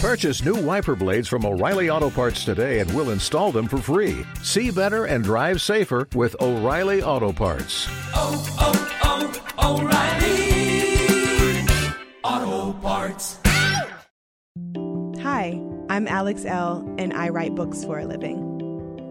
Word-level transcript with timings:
Purchase 0.00 0.44
new 0.44 0.54
wiper 0.54 0.94
blades 0.94 1.26
from 1.26 1.44
O'Reilly 1.44 1.90
Auto 1.90 2.08
Parts 2.08 2.44
today 2.44 2.78
and 2.78 2.88
we'll 2.94 3.10
install 3.10 3.50
them 3.50 3.66
for 3.66 3.78
free. 3.78 4.24
See 4.44 4.70
better 4.70 5.06
and 5.06 5.24
drive 5.24 5.60
safer 5.60 6.06
with 6.14 6.40
O'Reilly 6.40 7.02
Auto 7.02 7.32
Parts. 7.32 7.88
Oh, 8.14 8.46
oh, 8.60 9.42
oh, 9.58 9.82
O'Reilly 12.22 12.46
Auto 12.62 12.78
Parts. 12.78 13.40
Hi, 15.20 15.60
I'm 15.90 16.06
Alex 16.06 16.44
Elle, 16.44 16.94
and 16.96 17.12
I 17.12 17.30
write 17.30 17.56
books 17.56 17.84
for 17.84 17.98
a 17.98 18.06
living. 18.06 18.47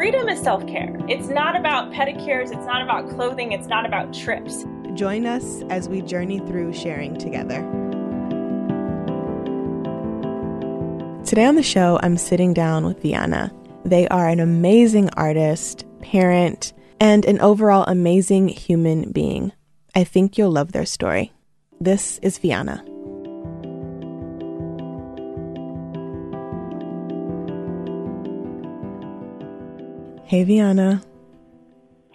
Freedom 0.00 0.30
is 0.30 0.40
self 0.40 0.66
care. 0.66 0.96
It's 1.10 1.28
not 1.28 1.54
about 1.54 1.92
pedicures, 1.92 2.46
it's 2.46 2.64
not 2.64 2.80
about 2.80 3.10
clothing, 3.10 3.52
it's 3.52 3.66
not 3.66 3.84
about 3.84 4.14
trips. 4.14 4.64
Join 4.94 5.26
us 5.26 5.60
as 5.68 5.90
we 5.90 6.00
journey 6.00 6.38
through 6.38 6.72
sharing 6.72 7.18
together. 7.18 7.60
Today 11.26 11.44
on 11.44 11.54
the 11.54 11.62
show, 11.62 12.00
I'm 12.02 12.16
sitting 12.16 12.54
down 12.54 12.86
with 12.86 13.02
Vyana. 13.02 13.52
They 13.84 14.08
are 14.08 14.26
an 14.26 14.40
amazing 14.40 15.10
artist, 15.18 15.84
parent, 16.00 16.72
and 16.98 17.26
an 17.26 17.38
overall 17.42 17.84
amazing 17.86 18.48
human 18.48 19.12
being. 19.12 19.52
I 19.94 20.04
think 20.04 20.38
you'll 20.38 20.50
love 20.50 20.72
their 20.72 20.86
story. 20.86 21.30
This 21.78 22.18
is 22.22 22.38
Vyana. 22.38 22.89
Hey, 30.30 30.44
Vyana. 30.44 31.02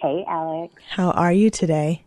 Hey, 0.00 0.24
Alex. 0.26 0.72
How 0.88 1.10
are 1.10 1.34
you 1.34 1.50
today? 1.50 2.02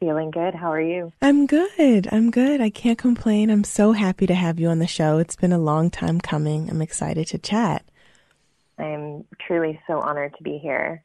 Feeling 0.00 0.32
good? 0.32 0.56
How 0.56 0.72
are 0.72 0.80
you? 0.80 1.12
I'm 1.22 1.46
good. 1.46 2.08
I'm 2.10 2.32
good. 2.32 2.60
I 2.60 2.68
can't 2.70 2.98
complain. 2.98 3.48
I'm 3.48 3.62
so 3.62 3.92
happy 3.92 4.26
to 4.26 4.34
have 4.34 4.58
you 4.58 4.66
on 4.66 4.80
the 4.80 4.88
show. 4.88 5.18
It's 5.18 5.36
been 5.36 5.52
a 5.52 5.58
long 5.60 5.88
time 5.88 6.20
coming. 6.20 6.68
I'm 6.68 6.82
excited 6.82 7.28
to 7.28 7.38
chat. 7.38 7.84
I'm 8.76 9.24
truly 9.46 9.80
so 9.86 10.00
honored 10.00 10.34
to 10.36 10.42
be 10.42 10.58
here. 10.58 11.04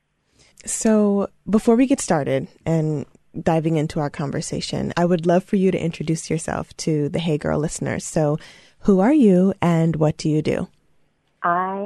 So, 0.66 1.30
before 1.48 1.76
we 1.76 1.86
get 1.86 2.02
started 2.02 2.48
and 2.66 3.06
diving 3.40 3.78
into 3.78 4.00
our 4.00 4.10
conversation, 4.10 4.92
I 4.98 5.06
would 5.06 5.28
love 5.28 5.44
for 5.44 5.58
you 5.58 5.70
to 5.70 5.78
introduce 5.78 6.32
yourself 6.32 6.76
to 6.78 7.10
the 7.10 7.20
Hey 7.20 7.38
Girl 7.38 7.60
listeners. 7.60 8.06
So, 8.06 8.40
who 8.80 9.02
are 9.02 9.14
you 9.14 9.54
and 9.62 9.98
what 9.98 10.18
do 10.18 10.32
you 10.32 10.42
do? 10.42 10.68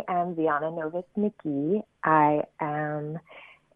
I 0.08 0.22
am 0.22 0.36
Viana 0.36 0.72
Novus 0.72 1.06
McGee. 1.18 1.82
I 2.04 2.42
am 2.60 3.20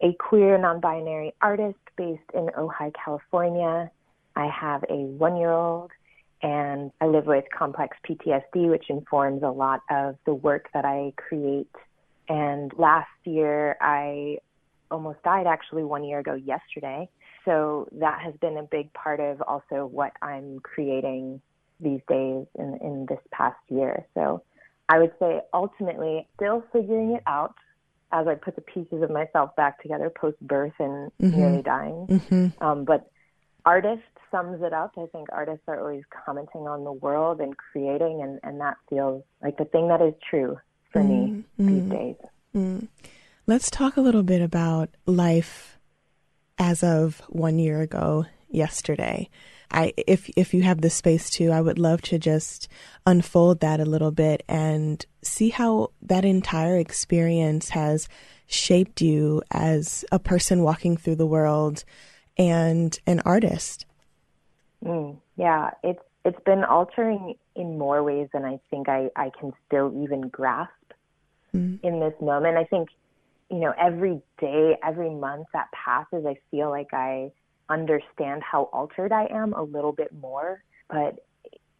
a 0.00 0.12
queer 0.18 0.58
non 0.58 0.80
binary 0.80 1.32
artist 1.40 1.78
based 1.96 2.20
in 2.34 2.46
Ojai, 2.58 2.92
California. 3.04 3.90
I 4.36 4.46
have 4.46 4.84
a 4.88 4.94
one 4.94 5.36
year 5.36 5.50
old 5.50 5.90
and 6.42 6.90
I 7.00 7.06
live 7.06 7.26
with 7.26 7.44
complex 7.56 7.96
PTSD, 8.08 8.68
which 8.70 8.86
informs 8.88 9.42
a 9.42 9.48
lot 9.48 9.80
of 9.90 10.16
the 10.26 10.34
work 10.34 10.68
that 10.74 10.84
I 10.84 11.12
create. 11.16 11.70
And 12.28 12.72
last 12.76 13.10
year, 13.24 13.76
I 13.80 14.38
almost 14.90 15.22
died 15.22 15.46
actually 15.46 15.84
one 15.84 16.04
year 16.04 16.18
ago 16.18 16.34
yesterday. 16.34 17.08
So 17.44 17.88
that 17.92 18.20
has 18.20 18.34
been 18.40 18.56
a 18.56 18.62
big 18.64 18.92
part 18.92 19.20
of 19.20 19.40
also 19.42 19.86
what 19.86 20.12
I'm 20.22 20.60
creating 20.60 21.40
these 21.80 22.00
days 22.08 22.46
in, 22.58 22.78
in 22.80 23.06
this 23.08 23.18
past 23.32 23.58
year. 23.68 24.06
So 24.14 24.42
I 24.92 24.98
would 24.98 25.12
say 25.18 25.40
ultimately 25.54 26.28
still 26.36 26.62
figuring 26.70 27.12
it 27.12 27.22
out 27.26 27.54
as 28.12 28.26
I 28.26 28.34
put 28.34 28.56
the 28.56 28.60
pieces 28.60 29.02
of 29.02 29.10
myself 29.10 29.56
back 29.56 29.80
together 29.80 30.10
post 30.10 30.38
birth 30.42 30.74
and 30.78 31.10
nearly 31.18 31.62
dying. 31.62 32.06
Mm-hmm. 32.10 32.62
Um, 32.62 32.84
but 32.84 33.10
artist 33.64 34.02
sums 34.30 34.62
it 34.62 34.74
up. 34.74 34.92
I 34.98 35.06
think 35.06 35.28
artists 35.32 35.64
are 35.66 35.80
always 35.80 36.02
commenting 36.26 36.68
on 36.68 36.84
the 36.84 36.92
world 36.92 37.40
and 37.40 37.56
creating, 37.56 38.20
and, 38.22 38.38
and 38.42 38.60
that 38.60 38.76
feels 38.90 39.22
like 39.42 39.56
the 39.56 39.64
thing 39.64 39.88
that 39.88 40.02
is 40.02 40.12
true 40.28 40.58
for 40.92 41.02
me 41.02 41.42
these 41.58 41.90
days. 41.90 42.16
Mm. 42.54 42.88
Let's 43.46 43.70
talk 43.70 43.96
a 43.96 44.02
little 44.02 44.22
bit 44.22 44.42
about 44.42 44.90
life 45.06 45.78
as 46.58 46.82
of 46.82 47.22
one 47.30 47.58
year 47.58 47.80
ago 47.80 48.26
yesterday. 48.50 49.30
I 49.72 49.92
if 49.96 50.30
if 50.36 50.54
you 50.54 50.62
have 50.62 50.80
the 50.80 50.90
space 50.90 51.30
to, 51.30 51.50
I 51.50 51.60
would 51.60 51.78
love 51.78 52.02
to 52.02 52.18
just 52.18 52.68
unfold 53.06 53.60
that 53.60 53.80
a 53.80 53.84
little 53.84 54.10
bit 54.10 54.42
and 54.48 55.04
see 55.22 55.48
how 55.48 55.90
that 56.02 56.24
entire 56.24 56.76
experience 56.76 57.70
has 57.70 58.08
shaped 58.46 59.00
you 59.00 59.42
as 59.50 60.04
a 60.12 60.18
person 60.18 60.62
walking 60.62 60.96
through 60.96 61.16
the 61.16 61.26
world 61.26 61.84
and 62.36 62.98
an 63.06 63.20
artist. 63.24 63.86
Mm, 64.84 65.16
yeah, 65.36 65.70
it's 65.82 66.02
it's 66.24 66.40
been 66.44 66.64
altering 66.64 67.34
in 67.56 67.78
more 67.78 68.02
ways 68.02 68.28
than 68.32 68.44
I 68.44 68.60
think 68.70 68.88
I, 68.88 69.10
I 69.16 69.30
can 69.38 69.52
still 69.66 69.92
even 70.02 70.28
grasp 70.28 70.70
in 71.52 72.00
this 72.00 72.14
moment. 72.20 72.56
I 72.56 72.64
think, 72.64 72.88
you 73.50 73.58
know, 73.58 73.74
every 73.78 74.22
day, 74.40 74.78
every 74.82 75.10
month 75.10 75.48
that 75.52 75.68
passes, 75.72 76.24
I 76.24 76.36
feel 76.50 76.70
like 76.70 76.94
I 76.94 77.32
understand 77.72 78.42
how 78.42 78.64
altered 78.72 79.12
I 79.12 79.26
am 79.30 79.52
a 79.52 79.62
little 79.62 79.92
bit 79.92 80.12
more. 80.12 80.62
But 80.88 81.24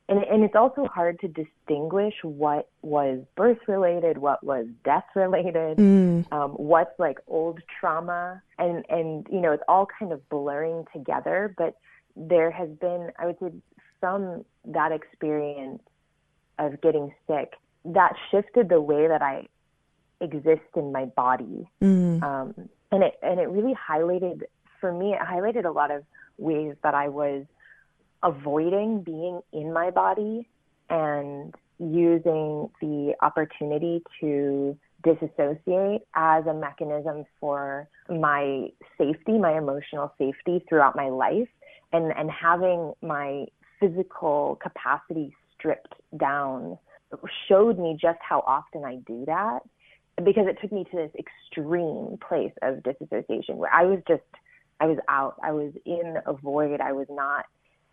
and 0.09 0.25
and 0.25 0.45
it's 0.45 0.55
also 0.55 0.87
hard 0.87 1.21
to 1.21 1.29
distinguish 1.29 2.15
what 2.23 2.69
was 2.83 3.21
birth 3.37 3.59
related, 3.69 4.19
what 4.19 4.45
was 4.45 4.67
death 4.85 5.05
related, 5.15 5.79
um, 6.33 6.51
what's 6.53 6.99
like 6.99 7.19
old 7.29 7.61
trauma, 7.81 8.43
and 8.59 8.85
and 8.89 9.27
you 9.31 9.41
know 9.41 9.53
it's 9.53 9.63
all 9.69 9.87
kind 9.99 10.13
of 10.13 10.29
blurring 10.29 10.85
together. 10.93 11.55
But 11.57 11.77
there 12.17 12.51
has 12.51 12.69
been, 12.69 13.11
I 13.19 13.27
would 13.27 13.39
say, 13.41 13.53
from 14.01 14.45
that 14.67 14.93
experience 14.93 15.83
of 16.59 16.81
getting 16.81 17.15
sick, 17.27 17.55
that 17.85 18.15
shifted 18.31 18.69
the 18.69 18.81
way 18.81 19.09
that 19.09 19.23
I 19.23 19.47
exist 20.21 20.63
in 20.77 20.93
my 20.93 21.07
body, 21.07 21.69
um, 22.23 22.55
and 22.91 23.03
it 23.03 23.15
and 23.23 23.41
it 23.41 23.49
really 23.49 23.75
highlighted 23.75 24.43
for 24.83 24.93
me. 24.93 25.15
It 25.15 25.21
highlighted 25.21 25.65
a 25.65 25.71
lot 25.71 25.91
of 25.91 26.03
ways 26.37 26.75
that 26.83 26.93
I 26.93 27.09
was 27.09 27.47
avoiding 28.23 29.03
being 29.03 29.41
in 29.55 29.73
my 29.73 29.91
body 29.91 30.47
and 30.91 31.55
using 31.79 32.69
the 32.81 33.15
opportunity 33.23 34.03
to 34.21 34.77
disassociate 35.03 36.03
as 36.15 36.47
a 36.47 36.55
mechanism 36.55 37.25
for 37.41 37.89
my 38.11 38.69
safety, 38.99 39.39
my 39.39 39.57
emotional 39.57 40.13
safety 40.19 40.65
throughout 40.69 40.95
my 40.95 41.09
life 41.09 41.49
and, 41.93 42.13
and 42.17 42.31
having 42.31 42.93
my 43.03 43.47
physical 43.81 44.59
capacity 44.63 45.35
stripped 45.55 45.95
down 46.19 46.79
showed 47.49 47.79
me 47.79 47.97
just 48.01 48.19
how 48.27 48.43
often 48.47 48.85
I 48.85 48.97
do 49.07 49.25
that 49.27 49.61
because 50.25 50.47
it 50.47 50.59
took 50.61 50.73
me 50.73 50.85
to 50.91 50.97
this 50.97 51.11
extreme 51.19 52.19
place 52.27 52.53
of 52.63 52.83
disassociation 52.83 53.57
where 53.57 53.73
I 53.73 53.85
was 53.85 54.01
just 54.07 54.23
I 54.83 54.87
was 54.87 54.99
out. 55.09 55.37
I 55.43 55.53
was 55.53 55.73
in 55.87 56.17
a 56.27 56.33
void. 56.33 56.81
I 56.81 56.93
was 56.93 57.07
not 57.09 57.47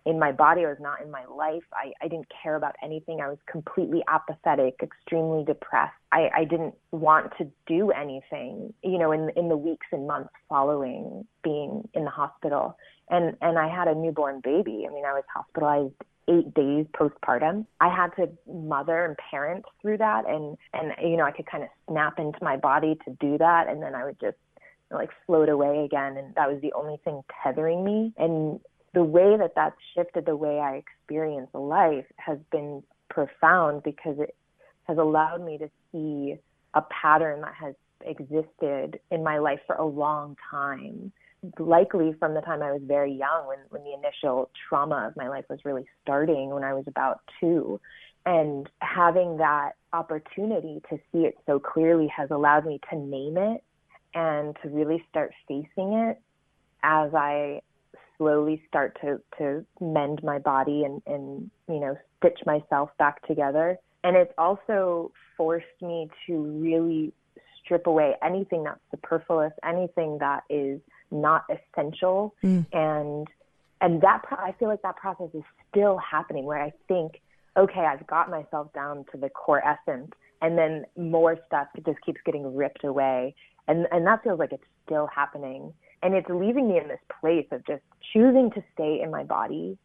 in 0.08 0.18
my 0.18 0.32
body. 0.32 0.66
I 0.66 0.70
was 0.70 0.80
not 0.80 1.02
in 1.02 1.12
my 1.12 1.24
life. 1.26 1.62
I, 1.72 1.92
I 2.02 2.08
didn't 2.08 2.26
care 2.42 2.56
about 2.56 2.76
anything. 2.84 3.22
I 3.22 3.28
was 3.30 3.38
completely 3.46 4.02
apathetic, 4.08 4.80
extremely 4.82 5.46
depressed. 5.46 5.94
I, 6.12 6.30
I 6.36 6.46
didn't 6.46 6.74
want 6.92 7.32
to 7.38 7.48
do 7.68 7.92
anything, 7.92 8.74
you 8.84 8.98
know, 8.98 9.12
in 9.12 9.30
in 9.36 9.50
the 9.50 9.58
weeks 9.58 9.86
and 9.92 10.08
months 10.08 10.32
following 10.50 11.28
being 11.44 11.88
in 11.94 12.06
the 12.06 12.10
hospital. 12.10 12.76
And 13.12 13.38
and 13.40 13.60
I 13.60 13.68
had 13.68 13.88
a 13.88 13.94
newborn 13.94 14.42
baby. 14.44 14.88
I 14.90 14.92
mean, 14.92 15.06
I 15.06 15.14
was 15.14 15.24
hospitalized 15.32 15.94
eight 16.28 16.54
days 16.56 16.88
postpartum. 16.94 17.68
I 17.80 17.94
had 17.94 18.16
to 18.16 18.30
mother 18.52 19.06
and 19.06 19.16
parent 19.30 19.66
through 19.80 19.98
that 20.00 20.28
and 20.28 20.58
and 20.74 20.94
you 21.04 21.18
know, 21.18 21.26
I 21.26 21.32
could 21.32 21.46
kind 21.46 21.64
of 21.64 21.70
snap 21.88 22.18
into 22.18 22.40
my 22.42 22.58
body 22.58 22.98
to 23.06 23.16
do 23.20 23.38
that 23.38 23.68
and 23.68 23.80
then 23.80 23.94
I 23.94 24.06
would 24.06 24.20
just 24.20 24.38
like 24.92 25.10
float 25.26 25.50
away 25.50 25.86
again 25.86 26.18
and 26.18 26.34
that 26.36 26.52
was 26.52 26.62
the 26.62 26.74
only 26.74 26.98
thing 27.04 27.22
tethering 27.44 27.84
me. 27.84 28.14
And 28.18 28.60
the 28.94 29.04
way 29.04 29.38
that 29.38 29.54
that's 29.56 29.76
shifted 29.96 30.26
the 30.26 30.36
way 30.36 30.60
I 30.60 30.76
experience 30.76 31.50
life 31.54 32.06
has 32.18 32.40
been 32.52 32.84
profound 33.10 33.84
because 33.84 34.18
it 34.20 34.36
has 34.86 34.98
allowed 34.98 35.44
me 35.46 35.58
to 35.60 35.70
see 35.92 36.36
a 36.74 36.82
pattern 36.82 37.42
that 37.42 37.54
has 37.54 37.76
existed 38.02 39.00
in 39.12 39.24
my 39.24 39.38
life 39.38 39.60
for 39.68 39.76
a 39.76 39.86
long 39.86 40.36
time. 40.50 41.12
Likely 41.58 42.14
from 42.20 42.34
the 42.34 42.42
time 42.42 42.62
I 42.62 42.72
was 42.72 42.82
very 42.84 43.14
young 43.14 43.48
when 43.48 43.60
when 43.70 43.84
the 43.84 43.94
initial 43.94 44.50
trauma 44.68 45.08
of 45.08 45.16
my 45.16 45.30
life 45.30 45.46
was 45.50 45.60
really 45.64 45.86
starting 46.02 46.50
when 46.50 46.64
I 46.64 46.74
was 46.74 46.84
about 46.88 47.22
2 47.40 47.80
and 48.26 48.70
having 48.82 49.38
that 49.38 49.72
opportunity 49.94 50.82
to 50.90 50.98
see 51.12 51.20
it 51.20 51.38
so 51.46 51.60
clearly 51.60 52.08
has 52.08 52.30
allowed 52.32 52.66
me 52.66 52.80
to 52.90 52.98
name 52.98 53.38
it 53.38 53.64
and 54.14 54.56
to 54.64 54.70
really 54.70 55.04
start 55.10 55.34
facing 55.48 55.94
it 55.94 56.20
as 56.84 57.14
I 57.14 57.62
slowly 58.18 58.62
start 58.68 58.98
to, 59.02 59.22
to 59.38 59.66
mend 59.80 60.22
my 60.24 60.40
body 60.40 60.84
and, 60.84 61.02
and, 61.08 61.50
you 61.68 61.80
know, 61.80 61.98
stitch 62.18 62.40
myself 62.46 62.90
back 62.98 63.26
together. 63.28 63.78
And 64.04 64.16
it's 64.16 64.34
also 64.38 65.12
forced 65.38 65.66
me 65.82 66.10
to 66.28 66.38
really 66.38 67.14
strip 67.64 67.88
away 67.88 68.16
anything 68.24 68.64
that's 68.64 68.80
superfluous, 68.92 69.54
anything 69.64 70.18
that 70.20 70.44
is 70.50 70.80
not 71.12 71.46
essential. 71.50 72.34
Mm. 72.44 72.66
And, 72.74 73.28
and 73.82 74.02
that, 74.02 74.24
pro- 74.24 74.38
I 74.38 74.54
feel 74.60 74.68
like 74.70 74.82
that 74.82 74.98
process 74.98 75.30
is 75.34 75.44
still 75.70 75.98
happening 75.98 76.46
where 76.46 76.62
I 76.62 76.74
think, 76.88 77.22
okay, 77.58 77.82
I've 77.82 78.06
got 78.08 78.30
myself 78.30 78.72
down 78.74 79.06
to 79.12 79.18
the 79.18 79.30
core 79.30 79.62
essence 79.66 80.12
and 80.42 80.58
then 80.58 80.86
more 80.98 81.38
stuff 81.48 81.68
just 81.86 82.02
keeps 82.06 82.20
getting 82.26 82.56
ripped 82.56 82.84
away. 82.84 83.36
And, 83.70 83.88
and 83.92 84.06
that 84.08 84.24
feels 84.24 84.40
like 84.40 84.52
it's 84.52 84.64
still 84.86 85.08
happening. 85.08 85.72
And 86.02 86.16
it's 86.16 86.28
leaving 86.28 86.68
me 86.68 86.80
in 86.80 86.88
this 86.88 87.00
place 87.22 87.46
of 87.52 87.66
just 87.66 87.84
choosing 88.12 88.50
to 88.52 88.64
stay 88.74 89.00
in 89.02 89.12
my 89.12 89.24
body, 89.24 89.78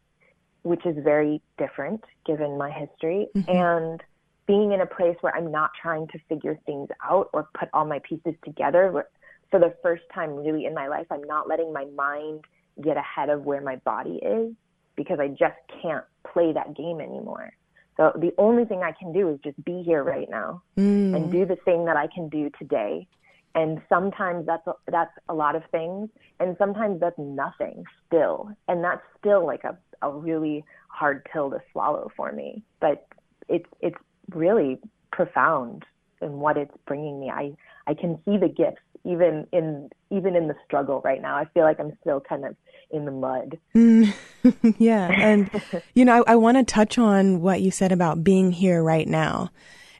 which 0.63 0.85
is 0.85 0.95
very 1.03 1.41
different 1.57 2.03
given 2.25 2.57
my 2.57 2.71
history, 2.71 3.27
mm-hmm. 3.35 3.49
and 3.49 4.03
being 4.47 4.71
in 4.71 4.81
a 4.81 4.85
place 4.85 5.15
where 5.21 5.35
I'm 5.35 5.51
not 5.51 5.71
trying 5.79 6.07
to 6.07 6.19
figure 6.27 6.57
things 6.65 6.89
out 7.03 7.29
or 7.31 7.47
put 7.57 7.69
all 7.73 7.85
my 7.85 7.99
pieces 7.99 8.33
together. 8.43 9.05
For 9.51 9.59
the 9.59 9.75
first 9.83 10.03
time, 10.13 10.35
really, 10.35 10.65
in 10.65 10.73
my 10.73 10.87
life, 10.87 11.05
I'm 11.11 11.23
not 11.23 11.47
letting 11.47 11.71
my 11.71 11.85
mind 11.95 12.45
get 12.83 12.97
ahead 12.97 13.29
of 13.29 13.45
where 13.45 13.61
my 13.61 13.75
body 13.77 14.19
is 14.21 14.53
because 14.95 15.19
I 15.19 15.27
just 15.27 15.55
can't 15.81 16.03
play 16.31 16.53
that 16.53 16.75
game 16.75 16.99
anymore. 16.99 17.53
So 17.97 18.11
the 18.15 18.33
only 18.37 18.65
thing 18.65 18.81
I 18.81 18.91
can 18.91 19.13
do 19.13 19.29
is 19.29 19.39
just 19.43 19.63
be 19.63 19.83
here 19.83 20.03
right 20.03 20.29
now 20.29 20.63
mm. 20.77 21.15
and 21.15 21.31
do 21.31 21.45
the 21.45 21.55
thing 21.55 21.85
that 21.85 21.95
I 21.95 22.07
can 22.07 22.27
do 22.29 22.49
today 22.59 23.07
and 23.55 23.81
sometimes 23.87 24.45
that's 24.45 24.67
a, 24.67 24.73
that's 24.91 25.13
a 25.29 25.33
lot 25.33 25.55
of 25.55 25.63
things 25.71 26.09
and 26.39 26.55
sometimes 26.59 26.99
that's 26.99 27.17
nothing 27.17 27.83
still. 28.05 28.49
And 28.67 28.83
that's 28.83 29.01
still 29.17 29.45
like 29.45 29.63
a, 29.63 29.77
a 30.01 30.11
really 30.11 30.63
hard 30.89 31.25
pill 31.31 31.49
to 31.49 31.61
swallow 31.71 32.11
for 32.15 32.31
me. 32.31 32.63
But 32.79 33.07
it's 33.47 33.69
it's 33.79 33.97
really 34.33 34.79
profound 35.11 35.85
in 36.21 36.33
what 36.33 36.57
it's 36.57 36.75
bringing 36.85 37.19
me. 37.19 37.29
I 37.29 37.55
i 37.87 37.93
can 37.93 38.19
see 38.25 38.37
the 38.37 38.49
gifts 38.49 38.81
even 39.05 39.47
in 39.53 39.89
even 40.11 40.35
in 40.35 40.47
the 40.47 40.55
struggle 40.65 41.01
right 41.05 41.21
now. 41.21 41.35
I 41.37 41.45
feel 41.53 41.63
like 41.63 41.79
i'm 41.79 41.97
still 42.01 42.19
kind 42.19 42.45
of 42.45 42.55
in 42.91 43.05
the 43.05 43.11
mud. 43.11 43.57
Mm, 43.73 44.13
yeah 44.77 45.09
and 45.11 45.49
you 45.93 46.03
know 46.03 46.23
i, 46.27 46.33
I 46.33 46.35
want 46.35 46.57
to 46.57 46.63
touch 46.63 46.97
on 46.97 47.41
what 47.41 47.61
you 47.61 47.71
said 47.71 47.93
about 47.93 48.23
being 48.23 48.51
here 48.51 48.83
right 48.83 49.07
now. 49.07 49.51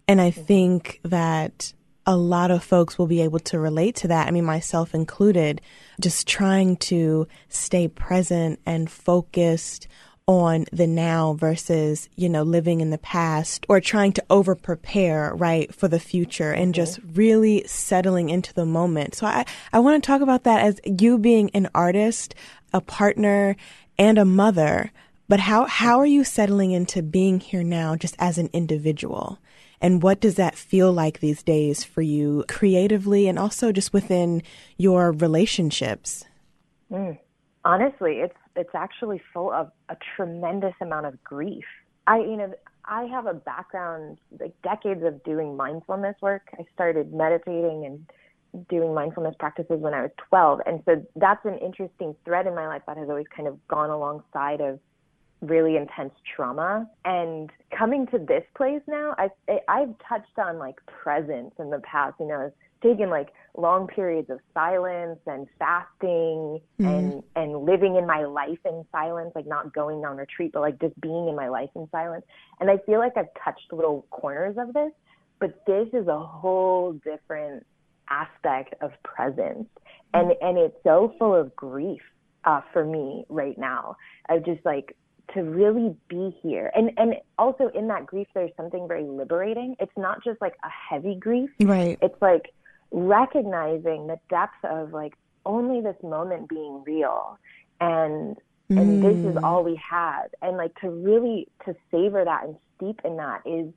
And 0.08 0.20
i 0.20 0.32
think 0.32 1.00
that 1.04 1.74
a 2.06 2.16
lot 2.16 2.52
of 2.52 2.64
folks 2.64 2.98
will 2.98 3.08
be 3.08 3.22
able 3.22 3.40
to 3.40 3.60
relate 3.60 3.96
to 3.98 4.08
that. 4.10 4.28
I 4.28 4.32
mean, 4.32 4.46
myself 4.46 4.94
included, 4.94 5.62
just 6.00 6.28
trying 6.28 6.78
to 6.78 7.28
stay 7.50 7.88
present 7.88 8.60
and 8.66 8.90
focused 8.90 9.88
on 10.28 10.66
the 10.72 10.88
now 10.88 11.34
versus, 11.34 12.10
you 12.16 12.28
know, 12.28 12.42
living 12.42 12.82
in 12.82 12.90
the 12.90 12.98
past 12.98 13.66
or 13.70 13.80
trying 13.80 14.12
to 14.12 14.24
over 14.30 14.56
prepare, 14.56 15.34
right, 15.36 15.74
for 15.74 15.88
the 15.88 16.00
future 16.00 16.52
and 16.52 16.74
mm-hmm. 16.74 16.82
just 16.82 17.00
really 17.14 17.64
settling 17.68 18.30
into 18.30 18.54
the 18.54 18.66
moment. 18.66 19.16
So 19.16 19.28
I, 19.28 19.46
I 19.72 19.80
want 19.80 20.04
to 20.04 20.08
talk 20.08 20.22
about 20.22 20.44
that 20.44 20.66
as 20.66 20.80
you 20.84 21.20
being 21.20 21.52
an 21.52 21.70
artist, 21.76 22.34
a 22.74 22.82
partner, 22.82 23.56
and 24.00 24.18
a 24.18 24.26
mother. 24.26 24.92
But 25.28 25.40
how, 25.40 25.66
how 25.66 26.00
are 26.00 26.06
you 26.06 26.24
settling 26.24 26.72
into 26.72 27.02
being 27.02 27.40
here 27.40 27.64
now 27.64 27.96
just 27.96 28.16
as 28.20 28.38
an 28.38 28.50
individual? 28.52 29.40
And 29.82 30.02
what 30.02 30.20
does 30.20 30.36
that 30.36 30.56
feel 30.56 30.92
like 30.92 31.20
these 31.20 31.44
days 31.44 31.84
for 31.84 32.02
you 32.02 32.46
creatively 32.48 33.28
and 33.28 33.38
also 33.38 33.72
just 33.72 33.94
within 33.94 34.42
your 34.78 35.12
relationships? 35.12 36.26
Mm. 36.92 37.18
Honestly, 37.64 38.18
it's 38.20 38.38
it's 38.56 38.76
actually 38.76 39.22
full 39.34 39.52
of 39.52 39.72
a 39.90 39.98
tremendous 40.16 40.76
amount 40.82 41.08
of 41.08 41.22
grief. 41.24 41.66
I 42.08 42.20
you 42.20 42.38
know, 42.38 42.54
I 42.86 43.06
have 43.06 43.26
a 43.26 43.34
background 43.34 44.20
like 44.40 44.54
decades 44.62 45.04
of 45.04 45.24
doing 45.24 45.58
mindfulness 45.58 46.16
work. 46.22 46.50
I 46.54 46.66
started 46.74 47.14
meditating 47.14 47.86
and 47.86 48.68
doing 48.70 48.94
mindfulness 48.94 49.36
practices 49.38 49.80
when 49.80 49.94
I 49.94 50.04
was 50.04 50.12
12. 50.30 50.62
And 50.66 50.82
so 50.86 51.06
that's 51.16 51.44
an 51.46 51.58
interesting 51.58 52.16
thread 52.24 52.48
in 52.48 52.56
my 52.56 52.68
life 52.68 52.84
that 52.88 52.98
has 52.98 53.10
always 53.10 53.26
kind 53.36 53.48
of 53.48 53.68
gone 53.68 53.90
alongside 53.90 54.62
of 54.62 54.80
really 55.42 55.76
intense 55.76 56.14
trauma 56.36 56.90
and 57.04 57.50
coming 57.78 58.08
to 58.08 58.18
this 58.18 58.44
place 58.56 58.82
now 58.88 59.14
i 59.18 59.30
i've 59.68 59.94
touched 60.08 60.38
on 60.38 60.58
like 60.58 60.76
presence 60.86 61.54
in 61.60 61.70
the 61.70 61.80
past 61.80 62.16
you 62.20 62.28
know 62.28 62.52
taken 62.82 63.10
like 63.10 63.30
long 63.58 63.88
periods 63.88 64.30
of 64.30 64.40
silence 64.54 65.20
and 65.28 65.48
fasting 65.60 66.60
mm. 66.80 66.88
and 66.88 67.24
and 67.36 67.66
living 67.66 67.96
in 67.96 68.08
my 68.08 68.24
life 68.24 68.60
in 68.66 68.86
silence 68.92 69.32
like 69.36 69.48
not 69.48 69.74
going 69.74 70.06
on 70.06 70.18
retreat 70.18 70.52
but 70.54 70.62
like 70.62 70.80
just 70.80 71.00
being 71.02 71.28
in 71.28 71.36
my 71.36 71.50
life 71.50 71.70
in 71.76 71.88
silence 71.92 72.26
and 72.60 72.70
i 72.70 72.78
feel 72.86 73.00
like 73.00 73.16
i've 73.18 73.34
touched 73.44 73.72
little 73.72 74.06
corners 74.12 74.56
of 74.58 74.74
this 74.74 74.92
but 75.40 75.64
this 75.68 75.88
is 75.94 76.08
a 76.08 76.20
whole 76.20 76.94
different 77.04 77.66
aspect 78.10 78.74
of 78.82 78.92
presence 79.04 79.68
and 80.14 80.32
and 80.42 80.58
it's 80.58 80.78
so 80.84 81.14
full 81.20 81.36
of 81.36 81.54
grief 81.56 82.02
uh, 82.46 82.62
for 82.72 82.86
me 82.86 83.26
right 83.30 83.58
now. 83.58 83.98
I've 84.30 84.46
just 84.46 84.64
like 84.66 84.96
to 85.36 85.44
really 85.44 85.96
be 86.08 86.36
here. 86.42 86.72
And 86.76 86.92
and 86.98 87.16
also 87.38 87.70
in 87.70 87.88
that 87.90 88.06
grief 88.06 88.28
there's 88.34 88.52
something 88.58 88.88
very 88.88 89.04
liberating. 89.04 89.76
It's 89.80 89.96
not 89.98 90.24
just 90.24 90.42
like 90.42 90.56
a 90.64 90.70
heavy 90.70 91.16
grief. 91.16 91.50
Right. 91.62 91.98
It's 92.02 92.20
like 92.22 92.54
recognizing 92.92 94.08
the 94.08 94.18
depth 94.30 94.64
of 94.64 94.94
like 94.94 95.14
only 95.46 95.82
this 95.82 95.98
moment 96.02 96.50
being 96.50 96.84
real 96.86 97.38
and 97.80 98.38
and 98.70 98.80
mm. 98.80 99.02
this 99.04 99.18
is 99.32 99.36
mm. 99.36 99.44
all 99.44 99.64
we 99.64 99.80
have. 99.88 100.32
And 100.42 100.58
like 100.58 100.74
to 100.82 100.90
really 100.90 101.48
to 101.66 101.76
savor 101.92 102.26
that 102.26 102.46
and 102.46 102.56
steep 102.78 103.02
in 103.06 103.18
that 103.18 103.42
is 103.46 103.72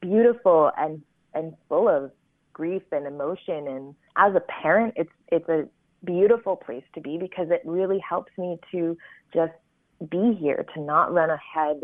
beautiful 0.00 0.70
and 0.78 1.02
and 1.34 1.54
full 1.68 1.88
of 1.88 2.10
grief 2.52 2.82
and 2.92 3.06
emotion 3.06 3.66
and 3.68 3.94
as 4.16 4.34
a 4.34 4.40
parent 4.40 4.92
it's 4.96 5.12
it's 5.28 5.48
a 5.48 5.66
beautiful 6.04 6.56
place 6.56 6.82
to 6.94 7.00
be 7.00 7.16
because 7.16 7.48
it 7.50 7.62
really 7.64 7.98
helps 7.98 8.32
me 8.36 8.58
to 8.70 8.96
just 9.32 9.52
be 10.08 10.36
here, 10.40 10.64
to 10.74 10.80
not 10.80 11.12
run 11.12 11.30
ahead 11.30 11.80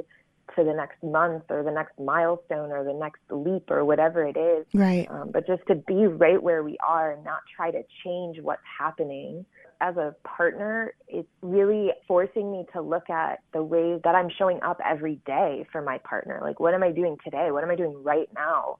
to 0.55 0.65
the 0.65 0.73
next 0.73 1.03
month 1.03 1.45
or 1.51 1.63
the 1.63 1.71
next 1.71 1.99
milestone 1.99 2.71
or 2.71 2.85
the 2.85 2.93
next 2.93 3.21
leap 3.31 3.71
or 3.71 3.85
whatever 3.85 4.25
it 4.25 4.37
is. 4.37 4.67
Right. 4.73 5.07
Um, 5.11 5.31
but 5.33 5.47
just 5.47 5.63
to 5.67 5.75
be 5.75 6.07
right 6.07 6.43
where 6.43 6.63
we 6.63 6.77
are 6.87 7.13
and 7.13 7.25
not 7.25 7.41
try 7.55 7.71
to 7.71 7.83
change 8.05 8.41
what's 8.41 8.63
happening. 8.79 9.45
As 9.81 9.97
a 9.97 10.15
partner, 10.25 10.95
it's 11.07 11.29
really 11.43 11.91
forcing 12.09 12.51
me 12.51 12.65
to 12.73 12.81
look 12.81 13.11
at 13.11 13.41
the 13.53 13.63
ways 13.63 14.01
that 14.05 14.15
I'm 14.15 14.31
showing 14.39 14.63
up 14.63 14.81
every 14.83 15.21
day 15.27 15.67
for 15.71 15.83
my 15.83 15.99
partner. 15.99 16.39
Like, 16.43 16.61
what 16.61 16.73
am 16.73 16.83
I 16.83 16.93
doing 16.93 17.19
today? 17.23 17.51
What 17.51 17.63
am 17.63 17.71
I 17.71 17.77
doing 17.77 18.03
right 18.03 18.29
now 18.35 18.79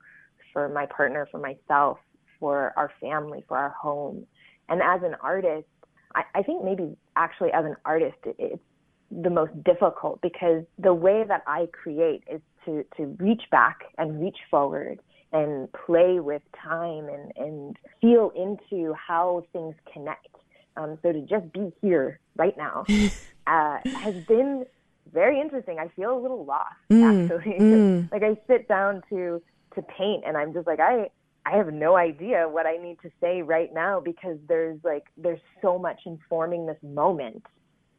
for 0.55 0.71
my 0.71 0.87
partner, 0.87 1.29
for 1.31 1.39
myself, 1.39 1.99
for 2.41 2.73
our 2.77 2.91
family, 3.01 3.45
for 3.47 3.59
our 3.59 3.71
home? 3.71 4.27
And 4.71 4.81
as 4.83 5.03
an 5.03 5.17
artist, 5.21 5.67
I, 6.15 6.23
I 6.35 6.43
think 6.43 6.65
maybe 6.65 6.97
actually 7.15 7.53
as 7.53 7.67
an 7.67 7.77
artist, 7.85 8.17
it, 8.25 8.37
it's 8.39 8.63
the 9.11 9.31
most 9.31 9.53
difficult 9.65 10.21
because 10.21 10.65
the 10.79 10.95
way 10.95 11.25
that 11.27 11.43
I 11.47 11.69
create 11.73 12.25
is 12.31 12.41
to, 12.65 12.85
to 12.97 13.17
reach 13.19 13.43
back 13.51 13.85
and 13.99 14.21
reach 14.21 14.39
forward 14.51 15.01
and 15.33 15.69
play 15.73 16.21
with 16.21 16.43
time 16.63 17.09
and, 17.09 17.33
and 17.37 17.77
feel 18.01 18.33
into 18.37 18.95
how 18.95 19.45
things 19.53 19.75
connect. 19.93 20.29
Um, 20.77 20.99
so 21.03 21.13
to 21.13 21.21
just 21.23 21.53
be 21.53 21.73
here 21.81 22.21
right 22.37 22.57
now 22.57 22.85
uh, 23.47 23.79
has 23.95 24.15
been 24.27 24.67
very 25.13 25.41
interesting. 25.41 25.79
I 25.79 25.89
feel 25.89 26.17
a 26.17 26.21
little 26.21 26.45
lost 26.45 26.75
mm, 26.91 27.03
actually. 27.03 27.57
Mm. 27.61 28.13
like 28.13 28.23
I 28.23 28.37
sit 28.47 28.69
down 28.69 29.03
to 29.11 29.41
to 29.75 29.83
paint 29.83 30.25
and 30.27 30.37
I'm 30.37 30.53
just 30.53 30.67
like 30.67 30.81
I 30.81 31.11
I 31.45 31.57
have 31.57 31.73
no 31.73 31.97
idea 31.97 32.49
what 32.49 32.67
I 32.67 32.77
need 32.77 32.99
to 33.03 33.11
say 33.21 33.43
right 33.43 33.73
now 33.73 34.01
because 34.01 34.37
there's 34.49 34.79
like 34.83 35.05
there's 35.17 35.41
so 35.63 35.79
much 35.79 36.01
informing 36.05 36.67
this 36.67 36.79
moment 36.83 37.45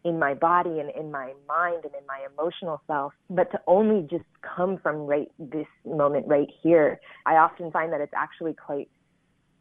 in 0.07 0.17
my 0.17 0.33
body 0.33 0.79
and 0.79 0.89
in 0.91 1.11
my 1.11 1.33
mind 1.49 1.83
and 1.83 1.93
in 1.93 2.07
my 2.07 2.25
emotional 2.31 2.81
self, 2.87 3.11
but 3.29 3.51
to 3.51 3.59
only 3.67 4.07
just 4.09 4.23
come 4.41 4.77
from 4.77 4.95
right 5.05 5.29
this 5.37 5.67
moment 5.85 6.25
right 6.27 6.47
here, 6.63 6.97
I 7.25 7.35
often 7.35 7.71
find 7.71 7.91
that 7.91 7.99
it's 7.99 8.13
actually 8.15 8.53
quite 8.53 8.89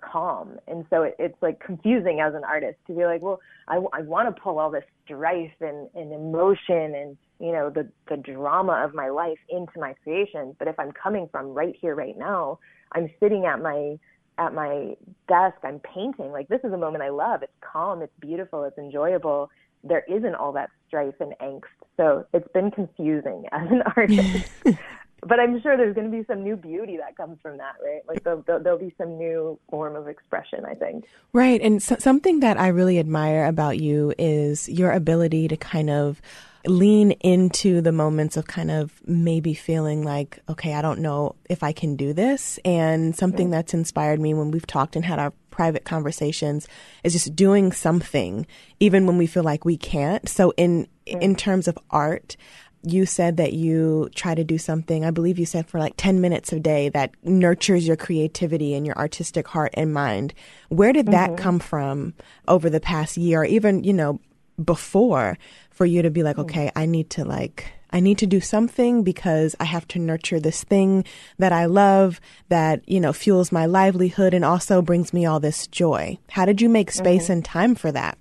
calm. 0.01 0.61
And 0.69 0.85
so 0.89 1.03
it, 1.03 1.17
it's 1.19 1.43
like 1.43 1.59
confusing 1.59 2.21
as 2.21 2.35
an 2.35 2.45
artist 2.45 2.79
to 2.87 2.95
be 2.95 3.05
like, 3.05 3.23
well, 3.23 3.41
I, 3.67 3.79
I 3.93 4.03
want 4.03 4.33
to 4.35 4.41
pull 4.41 4.61
all 4.61 4.71
this 4.71 4.85
strife 5.05 5.51
and, 5.61 5.89
and 5.97 6.13
emotion 6.13 6.95
and, 6.95 7.17
you 7.41 7.51
know, 7.51 7.69
the, 7.69 7.89
the 8.09 8.17
drama 8.17 8.85
of 8.85 8.95
my 8.95 9.09
life 9.09 9.39
into 9.51 9.81
my 9.81 9.95
creations. 10.05 10.55
But 10.61 10.69
if 10.69 10.79
I'm 10.79 10.93
coming 10.93 11.29
from 11.33 11.47
right 11.47 11.75
here, 11.81 11.97
right 11.97 12.17
now, 12.17 12.61
I'm 12.93 13.11
sitting 13.19 13.47
at 13.47 13.61
my, 13.61 13.99
at 14.39 14.55
my 14.55 14.95
desk, 15.29 15.57
I'm 15.65 15.81
painting. 15.81 16.31
Like 16.31 16.47
this 16.47 16.61
is 16.63 16.73
a 16.73 16.79
moment 16.79 17.03
I 17.03 17.09
love. 17.09 17.43
It's 17.43 17.53
calm, 17.61 18.01
it's 18.01 18.13
beautiful, 18.21 18.63
it's 18.63 18.79
enjoyable 18.79 19.51
there 19.89 20.05
isn't 20.09 20.35
all 20.35 20.53
that 20.53 20.71
strife 20.89 21.15
and 21.21 21.35
angst. 21.41 21.65
So 21.97 22.27
it's 22.33 22.49
been 22.53 22.71
confusing 22.71 23.45
as 23.53 23.69
an 23.71 23.83
artist. 23.97 24.51
but 25.23 25.41
I'm 25.41 25.61
sure 25.61 25.77
there's 25.77 25.95
going 25.95 26.11
to 26.11 26.17
be 26.17 26.25
some 26.27 26.43
new 26.43 26.57
beauty 26.57 26.97
that 26.99 27.17
comes 27.17 27.39
from 27.43 27.57
that, 27.59 27.75
right? 27.85 28.03
Like 28.07 28.23
there'll, 28.23 28.45
there'll 28.47 28.79
be 28.79 28.95
some 28.99 29.17
new 29.17 29.59
form 29.71 29.97
of 29.97 30.09
expression, 30.09 30.65
I 30.65 30.75
think. 30.75 31.05
Right. 31.33 31.61
And 31.61 31.83
so, 31.83 31.97
something 31.99 32.41
that 32.41 32.59
I 32.59 32.69
really 32.69 32.99
admire 32.99 33.47
about 33.47 33.79
you 33.79 34.13
is 34.19 34.69
your 34.69 34.93
ability 34.93 35.49
to 35.49 35.57
kind 35.57 35.91
of 35.91 36.21
lean 36.67 37.13
into 37.13 37.81
the 37.81 37.93
moments 37.93 38.37
of 38.37 38.47
kind 38.47 38.71
of 38.71 38.93
maybe 39.07 39.55
feeling 39.55 40.03
like, 40.03 40.41
okay, 40.49 40.75
I 40.75 40.83
don't 40.83 41.01
know 41.01 41.35
if 41.49 41.63
I 41.63 41.73
can 41.73 41.97
do 41.97 42.13
this. 42.13 42.59
And 42.65 43.15
something 43.15 43.51
that's 43.51 43.75
inspired 43.75 44.21
me 44.21 44.35
when 44.35 44.51
we've 44.51 44.67
talked 44.67 44.97
and 44.97 45.05
had 45.05 45.19
our 45.19 45.33
private 45.51 45.85
conversations 45.85 46.69
is 47.03 47.13
just 47.13 47.35
doing 47.35 47.73
something, 47.73 48.47
even 48.81 49.07
when 49.07 49.19
we 49.19 49.27
feel 49.27 49.43
like 49.43 49.65
we 49.65 49.77
can't. 49.77 50.29
So 50.29 50.53
in, 50.57 50.89
in 51.07 51.35
terms 51.35 51.69
of 51.69 51.79
art, 51.91 52.37
you 52.83 53.05
said 53.05 53.37
that 53.37 53.53
you 53.53 54.09
try 54.15 54.35
to 54.35 54.45
do 54.45 54.59
something, 54.59 55.05
I 55.05 55.11
believe 55.11 55.39
you 55.39 55.47
said 55.47 55.67
for 55.67 55.81
like 55.81 55.95
10 55.97 56.21
minutes 56.21 56.53
a 56.53 56.61
day 56.61 56.89
that 56.91 57.11
nurtures 57.25 57.87
your 57.87 57.97
creativity 57.97 58.75
and 58.75 58.87
your 58.87 58.97
artistic 58.97 59.49
heart 59.49 59.73
and 59.75 59.93
mind. 59.93 60.35
Where 60.69 60.93
did 60.93 61.07
that 61.07 61.31
mm-hmm. 61.31 61.43
come 61.43 61.59
from 61.59 62.15
over 62.47 62.71
the 62.71 62.81
past 62.81 63.17
year, 63.17 63.41
or 63.41 63.45
even, 63.45 63.83
you 63.83 63.93
know, 63.93 64.21
before 64.63 65.39
for 65.71 65.87
you 65.87 66.03
to 66.03 66.11
be 66.11 66.23
like, 66.23 66.37
mm-hmm. 66.37 66.51
okay, 66.51 66.71
I 66.75 66.87
need 66.87 67.11
to 67.11 67.25
like, 67.25 67.73
I 67.91 68.01
need 68.01 68.19
to 68.19 68.27
do 68.27 68.41
something 68.41 69.03
because 69.03 69.55
I 69.61 69.65
have 69.65 69.87
to 69.89 69.99
nurture 69.99 70.41
this 70.41 70.65
thing 70.65 71.05
that 71.39 71.53
I 71.53 71.67
love 71.67 72.21
that, 72.49 72.89
you 72.89 73.01
know, 73.01 73.13
fuels 73.13 73.53
my 73.53 73.67
livelihood 73.67 74.35
and 74.35 74.45
also 74.45 74.83
brings 74.83 75.13
me 75.13 75.27
all 75.27 75.41
this 75.41 75.67
joy. 75.67 76.19
How 76.31 76.45
did 76.45 76.61
you 76.61 76.69
make 76.69 76.91
space 76.91 77.25
mm-hmm. 77.25 77.33
and 77.33 77.45
time 77.45 77.75
for 77.75 77.93
that? 77.93 78.19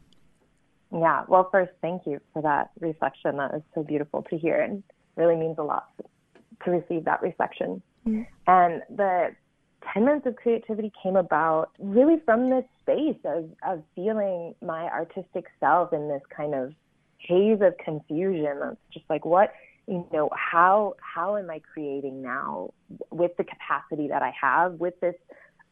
Yeah. 0.91 1.23
Well, 1.27 1.49
first, 1.51 1.71
thank 1.81 2.03
you 2.05 2.21
for 2.31 2.41
that 2.41 2.71
reflection. 2.79 3.37
That 3.37 3.53
is 3.55 3.61
so 3.73 3.83
beautiful 3.83 4.23
to 4.29 4.37
hear 4.37 4.61
and 4.61 4.83
really 5.15 5.35
means 5.35 5.57
a 5.57 5.63
lot 5.63 5.89
to 6.63 6.71
receive 6.71 7.05
that 7.05 7.21
reflection. 7.21 7.81
Mm-hmm. 8.07 8.23
And 8.47 8.81
the 8.89 9.35
10 9.93 10.05
minutes 10.05 10.25
of 10.25 10.35
creativity 10.35 10.91
came 11.01 11.15
about 11.15 11.71
really 11.79 12.21
from 12.25 12.49
this 12.49 12.65
space 12.81 13.17
of, 13.25 13.49
of 13.67 13.83
feeling 13.95 14.55
my 14.61 14.85
artistic 14.85 15.45
self 15.59 15.93
in 15.93 16.07
this 16.07 16.21
kind 16.35 16.53
of 16.53 16.73
haze 17.17 17.59
of 17.61 17.77
confusion. 17.83 18.59
That's 18.59 18.77
just 18.93 19.05
like, 19.09 19.25
what, 19.25 19.53
you 19.87 20.07
know, 20.11 20.29
how, 20.33 20.95
how 20.99 21.37
am 21.37 21.49
I 21.49 21.59
creating 21.59 22.21
now 22.21 22.71
with 23.11 23.35
the 23.37 23.43
capacity 23.43 24.07
that 24.09 24.21
I 24.21 24.33
have 24.39 24.73
with 24.73 24.99
this, 24.99 25.15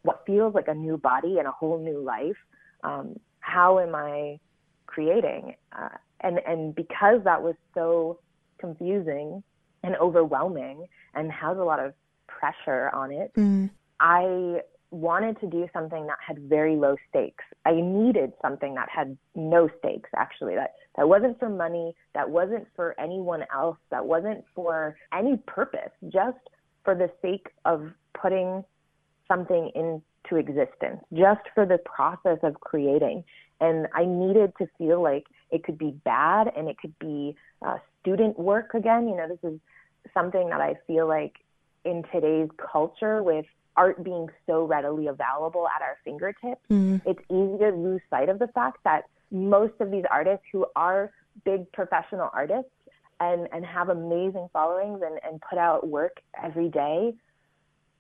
what 0.04 0.24
feels 0.26 0.54
like 0.54 0.68
a 0.68 0.74
new 0.74 0.98
body 0.98 1.38
and 1.40 1.48
a 1.48 1.52
whole 1.52 1.80
new 1.80 2.00
life? 2.00 2.38
Um, 2.84 3.20
how 3.40 3.80
am 3.80 3.96
I 3.96 4.40
creating. 4.94 5.56
Uh, 5.72 5.90
and, 6.22 6.40
and 6.48 6.76
because 6.76 7.24
that 7.24 7.42
was 7.42 7.56
so 7.74 8.20
confusing 8.60 9.44
and 9.84 9.96
overwhelming 9.98 10.88
and 11.14 11.32
has 11.32 11.58
a 11.58 11.64
lot 11.64 11.80
of 11.80 11.94
pressure 12.28 12.90
on 12.94 13.12
it, 13.12 13.34
mm. 13.36 13.70
I 14.00 14.62
wanted 14.92 15.40
to 15.40 15.48
do 15.48 15.68
something 15.74 16.06
that 16.06 16.18
had 16.26 16.38
very 16.38 16.76
low 16.76 16.96
stakes. 17.10 17.44
I 17.66 17.74
needed 17.74 18.34
something 18.42 18.76
that 18.76 18.90
had 18.90 19.18
no 19.36 19.70
stakes 19.80 20.10
actually 20.16 20.56
that 20.56 20.74
that 20.98 21.10
wasn't 21.10 21.40
for 21.40 21.50
money, 21.50 21.96
that 22.14 22.30
wasn't 22.30 22.68
for 22.76 22.96
anyone 23.00 23.44
else, 23.52 23.78
that 23.90 24.06
wasn't 24.06 24.44
for 24.54 24.96
any 25.12 25.38
purpose, 25.48 25.90
just 26.10 26.38
for 26.86 26.94
the 26.94 27.10
sake 27.22 27.48
of 27.66 27.90
putting 28.14 28.64
something 29.28 29.72
into 29.74 30.38
existence, 30.38 31.02
just 31.14 31.42
for 31.56 31.66
the 31.66 31.80
process 31.80 32.38
of 32.44 32.60
creating. 32.60 33.24
And 33.60 33.88
I 33.96 34.06
needed 34.06 34.54
to 34.60 34.68
feel 34.78 35.02
like 35.02 35.26
it 35.50 35.64
could 35.64 35.80
be 35.80 35.92
bad 36.04 36.52
and 36.56 36.68
it 36.68 36.78
could 36.78 36.98
be 37.00 37.36
uh, 37.66 37.78
student 38.02 38.38
work 38.38 38.74
again. 38.76 39.08
You 39.08 39.16
know, 39.16 39.28
this 39.28 39.52
is 39.52 39.60
something 40.14 40.50
that 40.50 40.62
I 40.62 40.76
feel 40.86 41.08
like 41.08 41.38
in 41.86 42.04
today's 42.14 42.50
culture 42.72 43.24
with 43.24 43.46
art 43.76 44.04
being 44.04 44.28
so 44.46 44.66
readily 44.66 45.08
available 45.08 45.68
at 45.68 45.82
our 45.82 45.98
fingertips, 46.04 46.62
mm. 46.70 47.02
it's 47.06 47.22
easy 47.30 47.58
to 47.60 47.72
lose 47.76 48.02
sight 48.10 48.30
of 48.30 48.40
the 48.40 48.48
fact 48.48 48.78
that 48.84 49.06
most 49.32 49.74
of 49.80 49.92
these 49.92 50.04
artists 50.12 50.46
who 50.52 50.66
are 50.76 51.12
big 51.44 51.72
professional 51.72 52.30
artists 52.34 52.72
and, 53.20 53.48
and 53.52 53.66
have 53.66 53.90
amazing 53.90 54.48
followings 54.54 55.02
and, 55.04 55.20
and 55.24 55.42
put 55.42 55.58
out 55.58 55.88
work 55.88 56.22
every 56.42 56.70
day, 56.70 57.14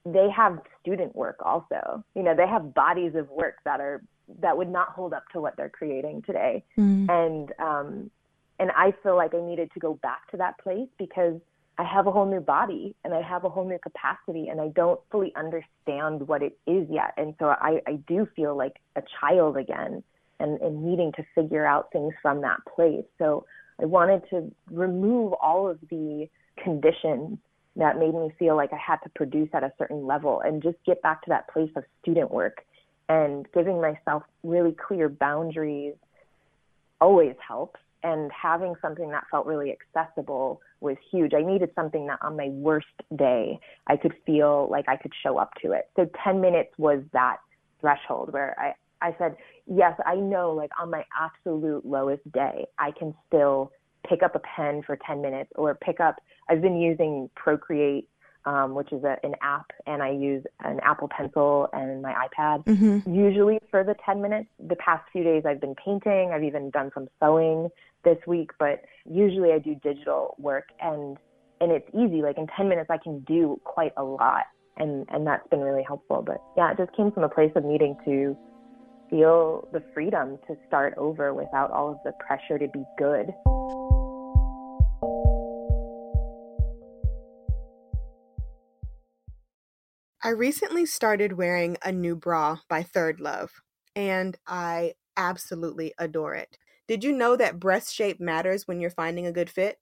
they 0.05 0.29
have 0.29 0.59
student 0.81 1.15
work 1.15 1.37
also. 1.43 2.03
You 2.15 2.23
know, 2.23 2.35
they 2.35 2.47
have 2.47 2.73
bodies 2.73 3.15
of 3.15 3.29
work 3.29 3.55
that 3.65 3.79
are 3.79 4.03
that 4.39 4.57
would 4.57 4.69
not 4.69 4.89
hold 4.89 5.13
up 5.13 5.23
to 5.33 5.41
what 5.41 5.55
they're 5.57 5.69
creating 5.69 6.21
today. 6.23 6.63
Mm. 6.77 7.09
And 7.09 7.53
um, 7.59 8.11
and 8.59 8.71
I 8.71 8.93
feel 9.03 9.15
like 9.15 9.33
I 9.33 9.41
needed 9.41 9.71
to 9.73 9.79
go 9.79 9.95
back 10.01 10.29
to 10.31 10.37
that 10.37 10.57
place 10.59 10.87
because 10.97 11.39
I 11.77 11.83
have 11.83 12.05
a 12.05 12.11
whole 12.11 12.29
new 12.29 12.39
body 12.39 12.95
and 13.03 13.13
I 13.13 13.21
have 13.21 13.45
a 13.45 13.49
whole 13.49 13.67
new 13.67 13.79
capacity 13.79 14.47
and 14.49 14.61
I 14.61 14.67
don't 14.69 14.99
fully 15.11 15.33
understand 15.35 16.27
what 16.27 16.43
it 16.43 16.57
is 16.67 16.87
yet. 16.89 17.13
And 17.17 17.33
so 17.39 17.47
I, 17.47 17.81
I 17.87 17.95
do 18.07 18.27
feel 18.35 18.55
like 18.55 18.75
a 18.95 19.01
child 19.19 19.57
again 19.57 20.03
and, 20.39 20.61
and 20.61 20.83
needing 20.83 21.11
to 21.13 21.23
figure 21.33 21.65
out 21.65 21.91
things 21.91 22.13
from 22.21 22.41
that 22.41 22.59
place. 22.75 23.05
So 23.17 23.45
I 23.81 23.85
wanted 23.85 24.21
to 24.29 24.51
remove 24.69 25.33
all 25.41 25.67
of 25.67 25.79
the 25.89 26.27
conditions 26.63 27.39
that 27.75 27.97
made 27.97 28.13
me 28.13 28.31
feel 28.37 28.55
like 28.55 28.71
I 28.71 28.77
had 28.77 28.97
to 28.97 29.09
produce 29.09 29.49
at 29.53 29.63
a 29.63 29.73
certain 29.79 30.05
level 30.05 30.41
and 30.41 30.61
just 30.61 30.77
get 30.85 31.01
back 31.01 31.23
to 31.23 31.29
that 31.29 31.49
place 31.49 31.71
of 31.75 31.83
student 32.03 32.29
work 32.29 32.63
and 33.09 33.47
giving 33.51 33.81
myself 33.81 34.23
really 34.43 34.73
clear 34.73 35.09
boundaries 35.09 35.95
always 37.01 37.35
helps 37.45 37.79
and 38.03 38.31
having 38.31 38.75
something 38.81 39.09
that 39.11 39.23
felt 39.31 39.45
really 39.45 39.71
accessible 39.73 40.61
was 40.81 40.97
huge. 41.11 41.33
I 41.33 41.41
needed 41.41 41.71
something 41.75 42.07
that 42.07 42.19
on 42.21 42.35
my 42.35 42.49
worst 42.49 42.87
day 43.15 43.59
I 43.87 43.95
could 43.95 44.13
feel 44.25 44.67
like 44.69 44.89
I 44.89 44.97
could 44.97 45.13
show 45.23 45.37
up 45.37 45.53
to 45.61 45.71
it. 45.71 45.89
So 45.95 46.09
10 46.23 46.41
minutes 46.41 46.71
was 46.77 47.01
that 47.13 47.37
threshold 47.79 48.33
where 48.33 48.55
I, 48.59 48.73
I 49.05 49.15
said, 49.17 49.35
yes, 49.65 49.99
I 50.05 50.15
know 50.15 50.51
like 50.51 50.71
on 50.79 50.89
my 50.89 51.05
absolute 51.19 51.85
lowest 51.85 52.29
day, 52.31 52.65
I 52.77 52.91
can 52.91 53.13
still 53.27 53.71
pick 54.07 54.21
up 54.21 54.35
a 54.35 54.39
pen 54.39 54.83
for 54.85 54.97
10 55.07 55.21
minutes 55.21 55.49
or 55.55 55.73
pick 55.75 55.99
up, 55.99 56.21
I've 56.49 56.61
been 56.61 56.79
using 56.79 57.29
Procreate 57.35 58.09
um, 58.45 58.75
which 58.75 58.91
is 58.91 59.03
a, 59.03 59.17
an 59.23 59.35
app, 59.41 59.71
and 59.87 60.01
I 60.01 60.11
use 60.11 60.43
an 60.63 60.79
Apple 60.83 61.09
Pencil 61.09 61.67
and 61.73 62.01
my 62.01 62.13
iPad. 62.13 62.65
Mm-hmm. 62.65 63.13
Usually 63.13 63.59
for 63.71 63.83
the 63.83 63.95
10 64.05 64.21
minutes. 64.21 64.49
The 64.67 64.75
past 64.75 65.03
few 65.11 65.23
days 65.23 65.43
I've 65.45 65.61
been 65.61 65.75
painting. 65.75 66.31
I've 66.33 66.43
even 66.43 66.69
done 66.69 66.91
some 66.93 67.07
sewing 67.21 67.69
this 68.03 68.17
week, 68.27 68.51
but 68.59 68.83
usually 69.09 69.51
I 69.51 69.59
do 69.59 69.75
digital 69.75 70.35
work, 70.37 70.69
and 70.81 71.17
and 71.61 71.71
it's 71.71 71.87
easy. 71.93 72.21
Like 72.21 72.37
in 72.37 72.47
10 72.47 72.67
minutes 72.67 72.89
I 72.89 72.97
can 72.97 73.19
do 73.21 73.59
quite 73.63 73.93
a 73.97 74.03
lot, 74.03 74.45
and 74.77 75.05
and 75.09 75.25
that's 75.25 75.47
been 75.49 75.61
really 75.61 75.83
helpful. 75.83 76.21
But 76.25 76.41
yeah, 76.57 76.71
it 76.71 76.77
just 76.77 76.95
came 76.95 77.11
from 77.11 77.23
a 77.23 77.29
place 77.29 77.51
of 77.55 77.63
needing 77.63 77.95
to 78.05 78.37
feel 79.09 79.67
the 79.71 79.83
freedom 79.93 80.39
to 80.47 80.57
start 80.67 80.93
over 80.97 81.33
without 81.33 81.71
all 81.71 81.91
of 81.91 81.97
the 82.03 82.11
pressure 82.25 82.57
to 82.57 82.67
be 82.67 82.83
good. 82.97 83.33
I 90.25 90.29
recently 90.29 90.85
started 90.85 91.33
wearing 91.33 91.75
a 91.83 91.91
new 91.91 92.15
bra 92.15 92.59
by 92.69 92.81
Third 92.81 93.19
Love, 93.19 93.61
and 93.93 94.37
I 94.47 94.93
absolutely 95.17 95.93
adore 95.97 96.33
it. 96.33 96.57
Did 96.87 97.03
you 97.03 97.11
know 97.11 97.35
that 97.35 97.59
breast 97.59 97.93
shape 97.93 98.21
matters 98.21 98.65
when 98.65 98.79
you're 98.79 98.89
finding 98.89 99.27
a 99.27 99.33
good 99.33 99.49
fit? 99.49 99.79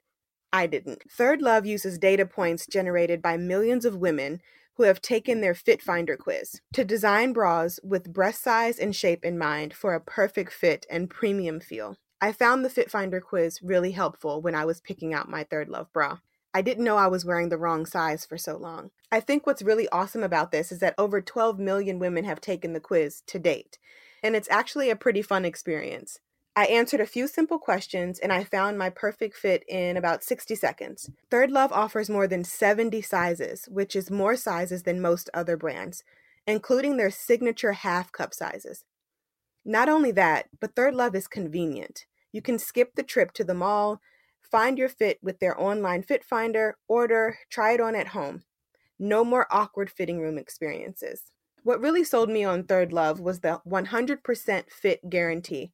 I 0.51 0.65
didn't. 0.65 1.03
Third 1.11 1.43
Love 1.43 1.67
uses 1.67 1.99
data 1.99 2.25
points 2.25 2.65
generated 2.65 3.21
by 3.21 3.37
millions 3.37 3.85
of 3.85 3.97
women 3.97 4.41
who 4.77 4.83
have 4.83 4.99
taken 4.99 5.41
their 5.41 5.53
Fit 5.53 5.79
Finder 5.79 6.17
quiz 6.17 6.59
to 6.73 6.83
design 6.83 7.33
bras 7.33 7.79
with 7.83 8.11
breast 8.11 8.41
size 8.41 8.79
and 8.79 8.95
shape 8.95 9.23
in 9.23 9.37
mind 9.37 9.75
for 9.75 9.93
a 9.93 10.01
perfect 10.01 10.53
fit 10.53 10.87
and 10.89 11.07
premium 11.07 11.59
feel. 11.59 11.97
I 12.19 12.31
found 12.31 12.65
the 12.65 12.69
Fit 12.71 12.89
Finder 12.89 13.21
quiz 13.21 13.61
really 13.61 13.91
helpful 13.91 14.41
when 14.41 14.55
I 14.55 14.65
was 14.65 14.81
picking 14.81 15.13
out 15.13 15.29
my 15.29 15.43
Third 15.43 15.69
Love 15.69 15.93
bra. 15.93 16.17
I 16.53 16.61
didn't 16.61 16.83
know 16.83 16.97
I 16.97 17.07
was 17.07 17.25
wearing 17.25 17.49
the 17.49 17.57
wrong 17.57 17.85
size 17.85 18.25
for 18.25 18.37
so 18.37 18.57
long. 18.57 18.91
I 19.11 19.19
think 19.19 19.45
what's 19.45 19.61
really 19.61 19.87
awesome 19.89 20.23
about 20.23 20.51
this 20.51 20.71
is 20.71 20.79
that 20.79 20.95
over 20.97 21.21
12 21.21 21.59
million 21.59 21.99
women 21.99 22.25
have 22.25 22.41
taken 22.41 22.73
the 22.73 22.79
quiz 22.79 23.21
to 23.27 23.39
date, 23.39 23.77
and 24.21 24.35
it's 24.35 24.49
actually 24.51 24.89
a 24.89 24.95
pretty 24.95 25.21
fun 25.21 25.45
experience. 25.45 26.19
I 26.53 26.65
answered 26.65 26.99
a 26.99 27.05
few 27.05 27.27
simple 27.27 27.59
questions 27.59 28.19
and 28.19 28.33
I 28.33 28.43
found 28.43 28.77
my 28.77 28.89
perfect 28.89 29.37
fit 29.37 29.63
in 29.69 29.95
about 29.95 30.21
60 30.21 30.53
seconds. 30.55 31.09
Third 31.29 31.49
Love 31.49 31.71
offers 31.71 32.09
more 32.09 32.27
than 32.27 32.43
70 32.43 33.01
sizes, 33.01 33.69
which 33.71 33.95
is 33.95 34.11
more 34.11 34.35
sizes 34.35 34.83
than 34.83 34.99
most 34.99 35.29
other 35.33 35.55
brands, 35.55 36.03
including 36.45 36.97
their 36.97 37.09
signature 37.09 37.71
half 37.71 38.11
cup 38.11 38.33
sizes. 38.33 38.83
Not 39.63 39.87
only 39.87 40.11
that, 40.11 40.47
but 40.59 40.75
Third 40.75 40.93
Love 40.93 41.15
is 41.15 41.27
convenient. 41.27 42.05
You 42.33 42.41
can 42.41 42.59
skip 42.59 42.95
the 42.95 43.03
trip 43.03 43.31
to 43.33 43.45
the 43.45 43.53
mall, 43.53 44.01
Find 44.51 44.77
your 44.77 44.89
fit 44.89 45.17
with 45.23 45.39
their 45.39 45.59
online 45.59 46.03
fit 46.03 46.25
finder, 46.25 46.77
order, 46.89 47.37
try 47.49 47.71
it 47.71 47.79
on 47.79 47.95
at 47.95 48.07
home. 48.09 48.43
No 48.99 49.23
more 49.23 49.47
awkward 49.49 49.89
fitting 49.89 50.19
room 50.19 50.37
experiences. 50.37 51.31
What 51.63 51.79
really 51.79 52.03
sold 52.03 52.29
me 52.29 52.43
on 52.43 52.63
Third 52.63 52.91
Love 52.91 53.21
was 53.21 53.39
the 53.39 53.61
100% 53.65 54.63
fit 54.69 55.09
guarantee. 55.09 55.71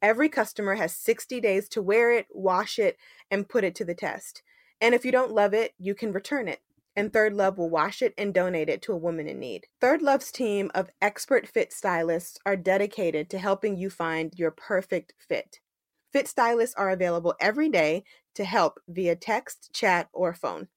Every 0.00 0.28
customer 0.28 0.76
has 0.76 0.94
60 0.94 1.40
days 1.40 1.68
to 1.70 1.82
wear 1.82 2.12
it, 2.12 2.26
wash 2.30 2.78
it, 2.78 2.96
and 3.30 3.48
put 3.48 3.64
it 3.64 3.74
to 3.74 3.84
the 3.84 3.94
test. 3.94 4.42
And 4.80 4.94
if 4.94 5.04
you 5.04 5.10
don't 5.10 5.32
love 5.32 5.52
it, 5.52 5.74
you 5.78 5.96
can 5.96 6.12
return 6.12 6.46
it. 6.46 6.60
and 6.96 7.12
Third 7.12 7.32
Love 7.34 7.56
will 7.56 7.70
wash 7.70 8.02
it 8.02 8.14
and 8.18 8.34
donate 8.34 8.68
it 8.68 8.82
to 8.82 8.92
a 8.92 8.96
woman 8.96 9.28
in 9.28 9.38
need. 9.38 9.66
Third 9.80 10.02
Love's 10.02 10.30
team 10.30 10.70
of 10.74 10.90
expert 11.00 11.46
fit 11.46 11.72
stylists 11.72 12.38
are 12.44 12.56
dedicated 12.56 13.30
to 13.30 13.38
helping 13.38 13.76
you 13.76 13.90
find 13.90 14.34
your 14.36 14.50
perfect 14.50 15.14
fit. 15.18 15.60
Fit 16.12 16.26
stylists 16.26 16.74
are 16.74 16.90
available 16.90 17.34
every 17.40 17.68
day 17.68 18.04
to 18.34 18.44
help 18.44 18.80
via 18.88 19.16
text, 19.16 19.70
chat, 19.72 20.08
or 20.12 20.34
phone. 20.34 20.68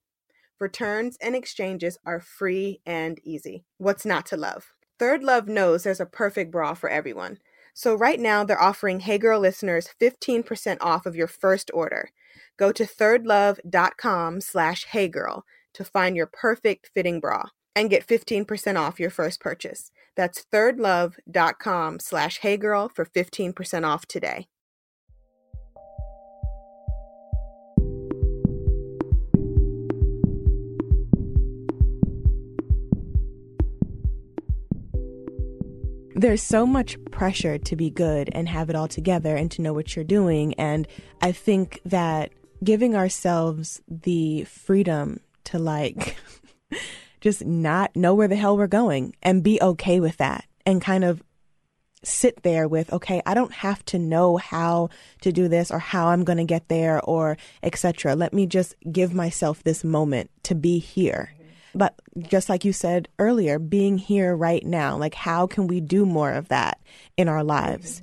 Returns 0.60 1.18
and 1.22 1.36
exchanges 1.36 1.98
are 2.06 2.20
free 2.20 2.82
and 2.86 3.20
easy. 3.24 3.66
What's 3.78 4.06
not 4.06 4.26
to 4.28 4.38
love? 4.38 4.74
Third 5.00 5.24
Love 5.24 5.48
knows 5.48 5.84
there's 5.84 6.00
a 6.00 6.06
perfect 6.06 6.52
bra 6.52 6.74
for 6.74 6.90
everyone. 6.90 7.40
So 7.74 7.96
right 7.96 8.20
now 8.20 8.44
they're 8.44 8.62
offering 8.62 9.02
Hey 9.02 9.18
Girl 9.18 9.40
listeners 9.40 9.90
15% 10.00 10.78
off 10.80 11.06
of 11.06 11.16
your 11.16 11.28
first 11.28 11.72
order. 11.74 12.10
Go 12.58 12.72
to 12.72 12.86
thirdlove.com 12.86 14.42
slash 14.42 14.88
heygirl 14.94 15.42
to 15.74 15.84
find 15.84 16.16
your 16.16 16.28
perfect 16.28 16.92
fitting 16.94 17.20
bra 17.20 17.46
and 17.76 17.90
get 17.90 18.08
15% 18.08 18.78
off 18.78 19.00
your 19.00 19.10
first 19.10 19.40
purchase. 19.40 19.92
That's 20.16 20.46
thirdlove.com 20.54 22.00
slash 22.00 22.40
heygirl 22.42 22.92
for 22.94 23.06
15% 23.06 23.86
off 23.86 24.06
today. 24.06 24.48
There's 36.24 36.42
so 36.42 36.66
much 36.66 36.98
pressure 37.12 37.58
to 37.58 37.76
be 37.76 37.90
good 37.90 38.30
and 38.32 38.48
have 38.48 38.70
it 38.70 38.78
all 38.78 38.88
together 38.88 39.36
and 39.36 39.52
to 39.52 39.62
know 39.62 39.74
what 39.74 39.94
you're 39.94 40.06
doing. 40.06 40.54
And 40.54 40.88
I 41.22 41.34
think 41.34 41.82
that 41.84 42.32
giving 42.64 42.96
ourselves 42.96 43.82
the 43.90 44.46
freedom 44.46 45.20
to 45.44 45.60
like 45.60 46.16
just 47.20 47.44
not 47.44 47.94
know 47.94 48.16
where 48.16 48.30
the 48.30 48.38
hell 48.38 48.56
we're 48.56 48.68
going 48.68 49.14
and 49.22 49.44
be 49.44 49.62
okay 49.62 50.00
with 50.00 50.16
that 50.16 50.46
and 50.66 50.82
kind 50.82 51.04
of 51.04 51.22
sit 52.06 52.44
there 52.44 52.68
with 52.68 52.92
okay 52.92 53.22
i 53.26 53.34
don't 53.34 53.54
have 53.54 53.84
to 53.86 53.98
know 53.98 54.36
how 54.36 54.90
to 55.22 55.32
do 55.32 55.48
this 55.48 55.72
or 55.72 55.80
how 55.80 56.08
i'm 56.08 56.26
going 56.26 56.38
to 56.38 56.44
get 56.44 56.68
there 56.68 57.00
or 57.06 57.38
etc 57.64 58.14
let 58.14 58.34
me 58.34 58.46
just 58.46 58.76
give 58.92 59.14
myself 59.14 59.64
this 59.64 59.86
moment 59.86 60.30
to 60.44 60.54
be 60.54 60.80
here 60.80 61.34
but 61.74 61.96
just 62.18 62.50
like 62.50 62.66
you 62.66 62.74
said 62.74 63.08
earlier, 63.20 63.60
being 63.60 63.98
here 63.98 64.36
right 64.36 64.66
now, 64.66 64.98
like 64.98 65.16
how 65.16 65.48
can 65.48 65.68
we 65.68 65.82
do 65.82 66.06
more 66.06 66.32
of 66.32 66.50
that 66.50 66.80
in 67.18 67.28
our 67.28 67.44
lives? 67.44 68.02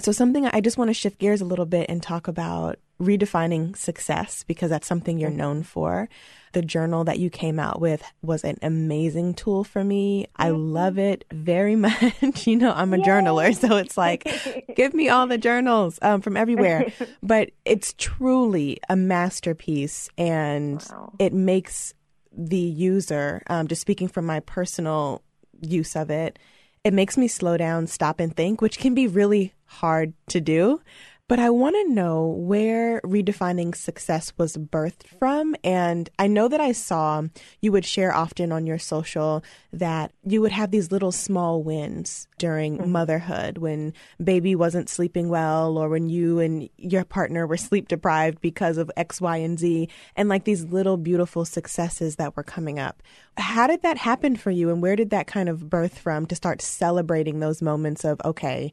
So, 0.00 0.12
something 0.12 0.46
I 0.46 0.60
just 0.60 0.78
want 0.78 0.88
to 0.88 0.94
shift 0.94 1.18
gears 1.18 1.40
a 1.40 1.44
little 1.44 1.66
bit 1.66 1.86
and 1.88 2.02
talk 2.02 2.28
about 2.28 2.78
redefining 3.00 3.76
success 3.76 4.44
because 4.44 4.70
that's 4.70 4.86
something 4.86 5.18
you're 5.18 5.30
known 5.30 5.62
for. 5.62 6.08
The 6.52 6.62
journal 6.62 7.04
that 7.04 7.18
you 7.18 7.30
came 7.30 7.60
out 7.60 7.80
with 7.80 8.02
was 8.22 8.42
an 8.42 8.58
amazing 8.62 9.34
tool 9.34 9.64
for 9.64 9.84
me. 9.84 10.26
I 10.36 10.50
love 10.50 10.98
it 10.98 11.24
very 11.30 11.76
much. 11.76 12.46
you 12.46 12.56
know, 12.56 12.72
I'm 12.72 12.94
a 12.94 12.98
Yay. 12.98 13.04
journaler, 13.04 13.54
so 13.54 13.76
it's 13.76 13.96
like, 13.96 14.26
give 14.74 14.94
me 14.94 15.08
all 15.08 15.26
the 15.26 15.38
journals 15.38 15.98
um, 16.02 16.20
from 16.20 16.36
everywhere. 16.36 16.92
but 17.22 17.50
it's 17.64 17.94
truly 17.98 18.78
a 18.88 18.96
masterpiece 18.96 20.08
and 20.16 20.84
wow. 20.90 21.12
it 21.18 21.32
makes 21.32 21.94
the 22.38 22.56
user, 22.56 23.42
um, 23.48 23.66
just 23.66 23.80
speaking 23.80 24.08
from 24.08 24.24
my 24.24 24.40
personal 24.40 25.22
use 25.60 25.96
of 25.96 26.08
it, 26.08 26.38
it 26.84 26.94
makes 26.94 27.18
me 27.18 27.26
slow 27.26 27.56
down, 27.56 27.88
stop, 27.88 28.20
and 28.20 28.34
think, 28.34 28.62
which 28.62 28.78
can 28.78 28.94
be 28.94 29.08
really 29.08 29.52
hard 29.64 30.14
to 30.28 30.40
do. 30.40 30.80
But 31.28 31.38
I 31.38 31.50
want 31.50 31.76
to 31.76 31.92
know 31.92 32.26
where 32.26 33.02
redefining 33.02 33.74
success 33.74 34.32
was 34.38 34.56
birthed 34.56 35.06
from. 35.18 35.54
And 35.62 36.08
I 36.18 36.26
know 36.26 36.48
that 36.48 36.60
I 36.60 36.72
saw 36.72 37.22
you 37.60 37.70
would 37.70 37.84
share 37.84 38.14
often 38.14 38.50
on 38.50 38.66
your 38.66 38.78
social 38.78 39.44
that 39.70 40.10
you 40.24 40.40
would 40.40 40.52
have 40.52 40.70
these 40.70 40.90
little 40.90 41.12
small 41.12 41.62
wins 41.62 42.26
during 42.38 42.78
mm-hmm. 42.78 42.90
motherhood 42.92 43.58
when 43.58 43.92
baby 44.24 44.54
wasn't 44.54 44.88
sleeping 44.88 45.28
well 45.28 45.76
or 45.76 45.90
when 45.90 46.08
you 46.08 46.38
and 46.40 46.70
your 46.78 47.04
partner 47.04 47.46
were 47.46 47.58
sleep 47.58 47.88
deprived 47.88 48.40
because 48.40 48.78
of 48.78 48.90
X, 48.96 49.20
Y, 49.20 49.36
and 49.36 49.58
Z, 49.58 49.90
and 50.16 50.30
like 50.30 50.44
these 50.44 50.64
little 50.64 50.96
beautiful 50.96 51.44
successes 51.44 52.16
that 52.16 52.38
were 52.38 52.42
coming 52.42 52.78
up. 52.78 53.02
How 53.36 53.66
did 53.66 53.82
that 53.82 53.98
happen 53.98 54.34
for 54.34 54.50
you? 54.50 54.70
And 54.70 54.80
where 54.80 54.96
did 54.96 55.10
that 55.10 55.26
kind 55.26 55.50
of 55.50 55.68
birth 55.68 55.98
from 55.98 56.24
to 56.24 56.34
start 56.34 56.62
celebrating 56.62 57.40
those 57.40 57.60
moments 57.60 58.02
of, 58.02 58.18
okay, 58.24 58.72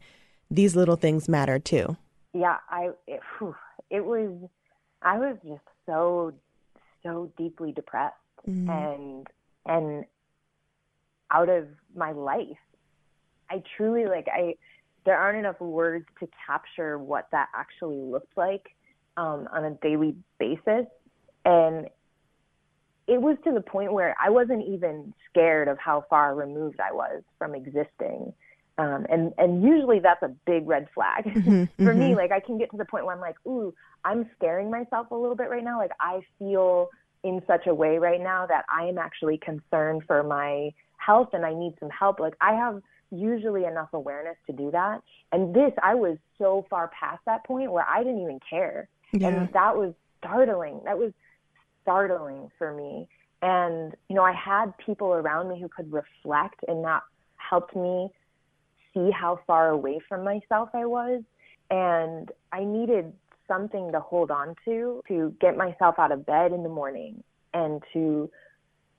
these 0.49 0.73
little 0.73 0.95
things 0.95 1.27
matter 1.27 1.59
too? 1.59 1.97
Yeah, 2.35 2.57
I 2.69 2.89
it, 3.07 3.21
whew, 3.37 3.55
it 3.89 4.03
was 4.05 4.31
I 5.01 5.17
was 5.17 5.37
just 5.47 5.63
so 5.85 6.33
so 7.01 7.31
deeply 7.37 7.71
depressed 7.71 8.15
mm-hmm. 8.47 8.69
and 8.69 9.27
and 9.65 10.05
out 11.31 11.49
of 11.49 11.67
my 11.95 12.11
life. 12.11 12.57
I 13.49 13.63
truly 13.77 14.05
like 14.05 14.27
I 14.27 14.55
there 15.05 15.17
aren't 15.17 15.39
enough 15.39 15.61
words 15.61 16.05
to 16.19 16.27
capture 16.45 16.99
what 16.99 17.27
that 17.31 17.47
actually 17.55 18.01
looked 18.01 18.35
like 18.35 18.75
um, 19.17 19.47
on 19.53 19.63
a 19.63 19.71
daily 19.81 20.15
basis 20.39 20.87
and 21.45 21.87
it 23.07 23.21
was 23.21 23.37
to 23.43 23.51
the 23.51 23.61
point 23.61 23.93
where 23.93 24.15
I 24.19 24.29
wasn't 24.31 24.67
even 24.67 25.13
scared 25.29 25.67
of 25.67 25.77
how 25.77 26.05
far 26.09 26.33
removed 26.33 26.79
I 26.79 26.91
was 26.91 27.21
from 27.37 27.53
existing. 27.53 28.33
Um, 28.77 29.05
and 29.09 29.33
and 29.37 29.63
usually 29.63 29.99
that's 29.99 30.21
a 30.21 30.27
big 30.45 30.67
red 30.67 30.87
flag 30.93 31.23
mm-hmm, 31.25 31.63
for 31.83 31.91
mm-hmm. 31.91 31.99
me. 31.99 32.15
Like 32.15 32.31
I 32.31 32.39
can 32.39 32.57
get 32.57 32.71
to 32.71 32.77
the 32.77 32.85
point 32.85 33.05
where 33.05 33.15
I'm 33.15 33.21
like, 33.21 33.37
ooh, 33.47 33.73
I'm 34.03 34.29
scaring 34.35 34.69
myself 34.69 35.11
a 35.11 35.15
little 35.15 35.35
bit 35.35 35.49
right 35.49 35.63
now. 35.63 35.77
Like 35.77 35.91
I 35.99 36.21
feel 36.39 36.89
in 37.23 37.41
such 37.47 37.67
a 37.67 37.73
way 37.73 37.97
right 37.97 38.21
now 38.21 38.45
that 38.45 38.65
I 38.71 38.85
am 38.85 38.97
actually 38.97 39.37
concerned 39.37 40.03
for 40.05 40.23
my 40.23 40.71
health 40.97 41.29
and 41.33 41.45
I 41.45 41.53
need 41.53 41.73
some 41.79 41.89
help. 41.89 42.19
Like 42.19 42.35
I 42.41 42.53
have 42.53 42.81
usually 43.11 43.65
enough 43.65 43.89
awareness 43.93 44.37
to 44.47 44.53
do 44.53 44.71
that. 44.71 45.01
And 45.31 45.53
this, 45.53 45.71
I 45.81 45.95
was 45.95 46.17
so 46.37 46.65
far 46.69 46.91
past 46.99 47.21
that 47.25 47.45
point 47.45 47.71
where 47.71 47.85
I 47.87 48.03
didn't 48.03 48.21
even 48.21 48.39
care. 48.47 48.87
Yeah. 49.13 49.29
And 49.29 49.53
that 49.53 49.75
was 49.75 49.93
startling. 50.19 50.81
That 50.85 50.97
was 50.97 51.13
startling 51.81 52.51
for 52.57 52.73
me. 52.73 53.07
And, 53.41 53.95
you 54.09 54.15
know, 54.15 54.23
I 54.23 54.33
had 54.33 54.77
people 54.77 55.07
around 55.13 55.49
me 55.49 55.59
who 55.59 55.69
could 55.69 55.91
reflect 55.91 56.63
and 56.67 56.83
that 56.83 57.03
helped 57.37 57.75
me 57.75 58.09
see 58.95 59.11
how 59.11 59.39
far 59.45 59.69
away 59.69 59.99
from 60.09 60.23
myself 60.23 60.69
I 60.73 60.85
was. 60.85 61.21
And 61.69 62.31
I 62.51 62.63
needed 62.63 63.13
something 63.47 63.91
to 63.91 63.99
hold 63.99 64.31
on 64.31 64.55
to 64.65 65.01
to 65.07 65.35
get 65.39 65.55
myself 65.55 65.95
out 65.99 66.11
of 66.11 66.25
bed 66.25 66.51
in 66.51 66.63
the 66.63 66.69
morning 66.69 67.23
and 67.53 67.83
to 67.93 68.29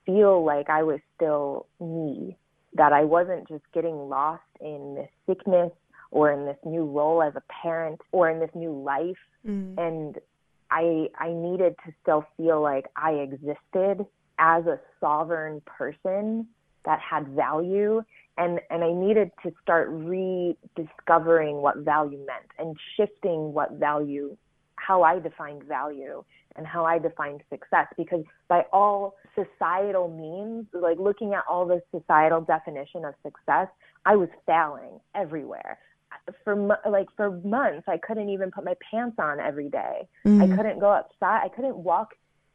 feel 0.05 0.45
like 0.45 0.71
I 0.71 0.83
was 0.85 1.01
still 1.17 1.67
me, 1.81 2.37
that 2.75 2.93
I 2.93 3.05
wasn't 3.05 3.49
just 3.49 3.65
getting 3.75 4.09
lost 4.09 4.43
in 4.61 4.95
this 4.95 5.11
sickness 5.27 5.73
or 6.11 6.31
in 6.31 6.47
this 6.47 6.59
new 6.65 6.85
role 6.85 7.23
as 7.23 7.35
a 7.35 7.43
parent 7.63 8.01
or 8.13 8.31
in 8.31 8.39
this 8.39 8.51
new 8.55 8.73
life. 8.73 9.17
Mm. 9.47 9.75
And 9.79 10.19
I 10.71 11.09
I 11.19 11.33
needed 11.33 11.75
to 11.85 11.93
still 12.03 12.25
feel 12.37 12.61
like 12.61 12.87
I 12.97 13.13
existed 13.13 14.07
as 14.39 14.67
a 14.67 14.79
sovereign 15.01 15.63
person 15.65 16.47
that 16.85 17.01
had 17.01 17.29
value 17.29 18.03
and 18.39 18.61
and 18.71 18.85
I 18.85 18.93
needed 18.93 19.31
to 19.43 19.53
start 19.63 19.89
rediscovering 19.91 21.57
what 21.57 21.79
value 21.79 22.19
meant 22.19 22.51
and 22.59 22.77
shifting 22.97 23.53
what 23.53 23.73
value 23.73 24.37
how 24.77 25.03
I 25.03 25.19
defined 25.19 25.65
value 25.65 26.23
and 26.57 26.67
how 26.67 26.85
I 26.85 26.99
defined 26.99 27.43
success 27.51 27.87
because 27.97 28.25
by 28.49 28.65
all 28.73 29.17
societal 29.35 30.09
means 30.09 30.67
like 30.73 30.99
looking 30.99 31.35
at 31.35 31.45
all 31.49 31.67
the 31.67 31.83
societal 31.91 32.41
definition 32.41 33.05
of 33.05 33.15
success 33.23 33.69
I 34.05 34.17
was 34.17 34.29
failing 34.47 35.01
everywhere 35.15 35.79
for 36.45 36.57
like 36.89 37.09
for 37.17 37.41
months 37.43 37.85
I 37.89 37.99
couldn't 37.99 38.29
even 38.29 38.51
put 38.51 38.65
my 38.65 38.75
pants 38.91 39.17
on 39.19 39.41
every 39.41 39.69
day. 39.69 40.09
Mm-hmm. 40.25 40.53
I 40.53 40.57
couldn't 40.57 40.79
go 40.79 40.91
outside 40.93 41.43
I 41.45 41.49
couldn't 41.49 41.77
walk 41.77 42.15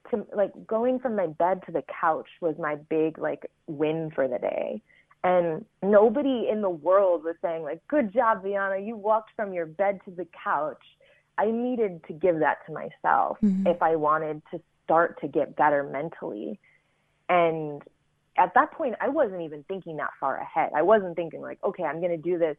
to 0.10 0.26
like 0.36 0.52
going 0.68 1.00
from 1.00 1.16
my 1.16 1.28
bed 1.28 1.62
to 1.66 1.72
the 1.72 1.84
couch 2.00 2.28
was 2.40 2.56
my 2.60 2.76
big 2.90 3.18
like 3.18 3.50
win 3.68 4.12
for 4.14 4.28
the 4.28 4.40
day 4.40 4.82
and 5.24 5.66
nobody 5.84 6.48
in 6.52 6.62
the 6.62 6.70
world 6.70 7.24
was 7.24 7.36
saying 7.42 7.64
like 7.64 7.86
good 7.88 8.12
job 8.14 8.44
Vyana 8.44 8.86
you 8.86 8.96
walked 8.96 9.32
from 9.36 9.54
your 9.54 9.66
bed 9.66 10.00
to 10.06 10.12
the 10.12 10.28
couch. 10.44 10.82
I 11.38 11.46
needed 11.52 12.04
to 12.08 12.14
give 12.14 12.40
that 12.40 12.58
to 12.68 12.74
myself 12.74 13.38
mm-hmm. 13.42 13.68
if 13.68 13.82
I 13.82 13.96
wanted 13.96 14.42
to 14.52 14.60
start 14.84 15.20
to 15.22 15.28
get 15.28 15.56
better 15.56 15.84
mentally. 15.84 16.60
And 17.30 17.82
at 18.38 18.54
that 18.56 18.72
point 18.72 18.96
I 19.00 19.10
wasn't 19.10 19.42
even 19.42 19.64
thinking 19.68 19.98
that 19.98 20.12
far 20.20 20.38
ahead. 20.38 20.72
I 20.76 20.82
wasn't 20.82 21.16
thinking 21.16 21.42
like 21.42 21.60
okay 21.64 21.84
I'm 21.84 22.00
going 22.00 22.12
to 22.12 22.18
do 22.18 22.38
this 22.38 22.58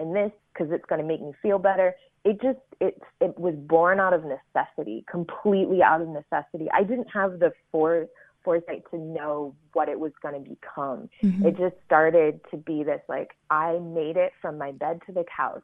and 0.00 0.16
this 0.16 0.32
because 0.52 0.72
it's 0.72 0.84
going 0.86 1.00
to 1.00 1.06
make 1.06 1.20
me 1.20 1.32
feel 1.42 1.58
better. 1.58 1.94
It 2.24 2.40
just 2.42 2.58
it 2.80 3.00
it 3.20 3.38
was 3.38 3.54
born 3.54 4.00
out 4.00 4.12
of 4.12 4.24
necessity 4.24 5.04
completely 5.08 5.82
out 5.82 6.00
of 6.00 6.08
necessity. 6.08 6.68
I 6.74 6.82
didn't 6.82 7.08
have 7.12 7.38
the 7.38 7.52
force 7.70 8.08
foresight 8.44 8.84
to 8.90 8.98
know 8.98 9.54
what 9.72 9.88
it 9.88 9.98
was 9.98 10.12
going 10.22 10.34
to 10.34 10.48
become. 10.48 11.08
Mm-hmm. 11.22 11.46
It 11.46 11.58
just 11.58 11.76
started 11.84 12.40
to 12.50 12.56
be 12.56 12.82
this 12.82 13.00
like, 13.08 13.30
I 13.50 13.78
made 13.78 14.16
it 14.16 14.32
from 14.40 14.58
my 14.58 14.72
bed 14.72 15.00
to 15.06 15.12
the 15.12 15.24
couch. 15.34 15.62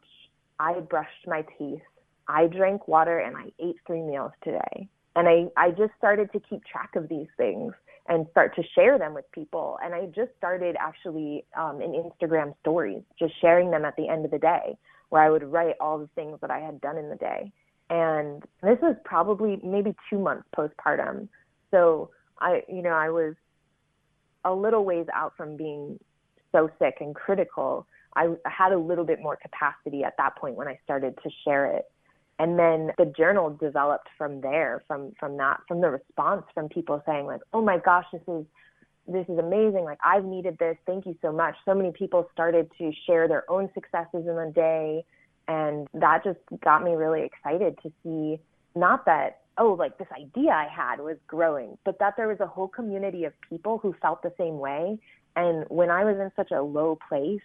I 0.59 0.81
brushed 0.81 1.27
my 1.27 1.45
teeth. 1.59 1.83
I 2.29 2.47
drank 2.47 2.89
water 2.89 3.19
and 3.19 3.37
I 3.37 3.53
ate 3.59 3.77
three 3.87 4.03
meals 4.03 4.33
today. 4.43 4.89
And 5.15 5.29
I, 5.29 5.47
I 5.57 5.71
just 5.71 5.93
started 5.97 6.31
to 6.33 6.41
keep 6.41 6.65
track 6.65 6.97
of 6.97 7.09
these 7.09 7.29
things 7.37 7.73
and 8.09 8.27
start 8.31 8.55
to 8.57 8.63
share 8.75 8.99
them 8.99 9.15
with 9.15 9.25
people. 9.33 9.79
And 9.83 9.95
I 9.95 10.07
just 10.07 10.31
started 10.37 10.77
actually 10.79 11.45
um, 11.59 11.81
in 11.81 11.93
Instagram 11.93 12.55
stories, 12.61 13.03
just 13.19 13.33
sharing 13.41 13.71
them 13.71 13.85
at 13.85 13.97
the 13.97 14.09
end 14.09 14.25
of 14.25 14.31
the 14.31 14.39
day, 14.39 14.77
where 15.09 15.23
I 15.23 15.31
would 15.31 15.43
write 15.43 15.75
all 15.81 15.99
the 15.99 16.09
things 16.15 16.39
that 16.41 16.51
I 16.51 16.61
had 16.61 16.81
done 16.81 16.99
in 16.99 17.09
the 17.09 17.17
day. 17.17 17.53
And 17.89 18.43
this 18.63 18.79
was 18.83 18.97
probably 19.05 19.59
maybe 19.65 19.95
two 20.11 20.19
months 20.19 20.45
postpartum. 20.57 21.29
So 21.71 22.11
I, 22.41 22.63
you 22.69 22.83
know, 22.83 22.91
I 22.91 23.11
was 23.11 23.35
a 24.45 24.53
little 24.53 24.85
ways 24.85 25.07
out 25.15 25.33
from 25.37 25.57
being 25.57 25.99
so 26.53 26.71
sick 26.79 26.97
and 27.01 27.15
critical. 27.15 27.87
I 28.15 28.29
had 28.47 28.73
a 28.73 28.79
little 28.79 29.05
bit 29.05 29.21
more 29.21 29.37
capacity 29.37 30.05
at 30.05 30.15
that 30.19 30.37
point 30.37 30.57
when 30.57 30.69
I 30.69 30.79
started 30.85 31.19
to 31.23 31.31
share 31.45 31.67
it. 31.67 31.85
And 32.39 32.59
then 32.59 32.91
the 32.99 33.13
journal 33.17 33.51
developed 33.51 34.09
from 34.19 34.41
there, 34.41 34.85
from 34.87 35.13
from 35.19 35.37
that, 35.39 35.61
from 35.67 35.81
the 35.81 35.91
response 35.91 36.45
from 36.53 36.69
people 36.69 37.03
saying 37.07 37.27
like, 37.27 37.41
"Oh 37.55 37.63
my 37.63 37.79
gosh, 37.79 38.05
this 38.13 38.23
is 38.29 38.45
this 39.09 39.27
is 39.29 39.39
amazing. 39.39 39.85
Like 39.85 39.99
I've 40.05 40.25
needed 40.25 40.59
this. 40.59 40.77
Thank 40.87 41.07
you 41.07 41.17
so 41.23 41.33
much." 41.33 41.55
So 41.65 41.75
many 41.75 41.93
people 41.93 42.29
started 42.35 42.71
to 42.77 42.93
share 43.07 43.27
their 43.27 43.51
own 43.51 43.71
successes 43.73 44.27
in 44.27 44.37
the 44.37 44.53
day, 44.55 45.05
and 45.49 45.89
that 45.95 46.25
just 46.25 46.41
got 46.63 46.85
me 46.85 46.93
really 46.93 47.23
excited 47.23 47.79
to 47.83 47.93
see 48.03 48.39
not 48.75 49.07
that 49.07 49.41
oh, 49.59 49.73
like 49.73 49.99
this 49.99 50.09
idea 50.17 50.51
I 50.51 50.69
had 50.69 51.01
was 51.01 51.17
growing, 51.27 51.79
but 51.85 51.99
that 51.99 52.15
there 52.17 52.29
was 52.29 52.41
a 52.41 52.47
whole 52.47 52.69
community 52.69 53.25
of 53.25 53.33
people 53.49 53.79
who 53.79 53.95
felt 54.01 54.23
the 54.23 54.33
same 54.39 54.59
way. 54.59 54.99
And 55.35 55.65
when 55.69 55.91
I 55.91 56.05
was 56.05 56.17
in 56.19 56.31
such 56.37 56.51
a 56.51 56.63
low 56.63 56.99
place, 57.09 57.41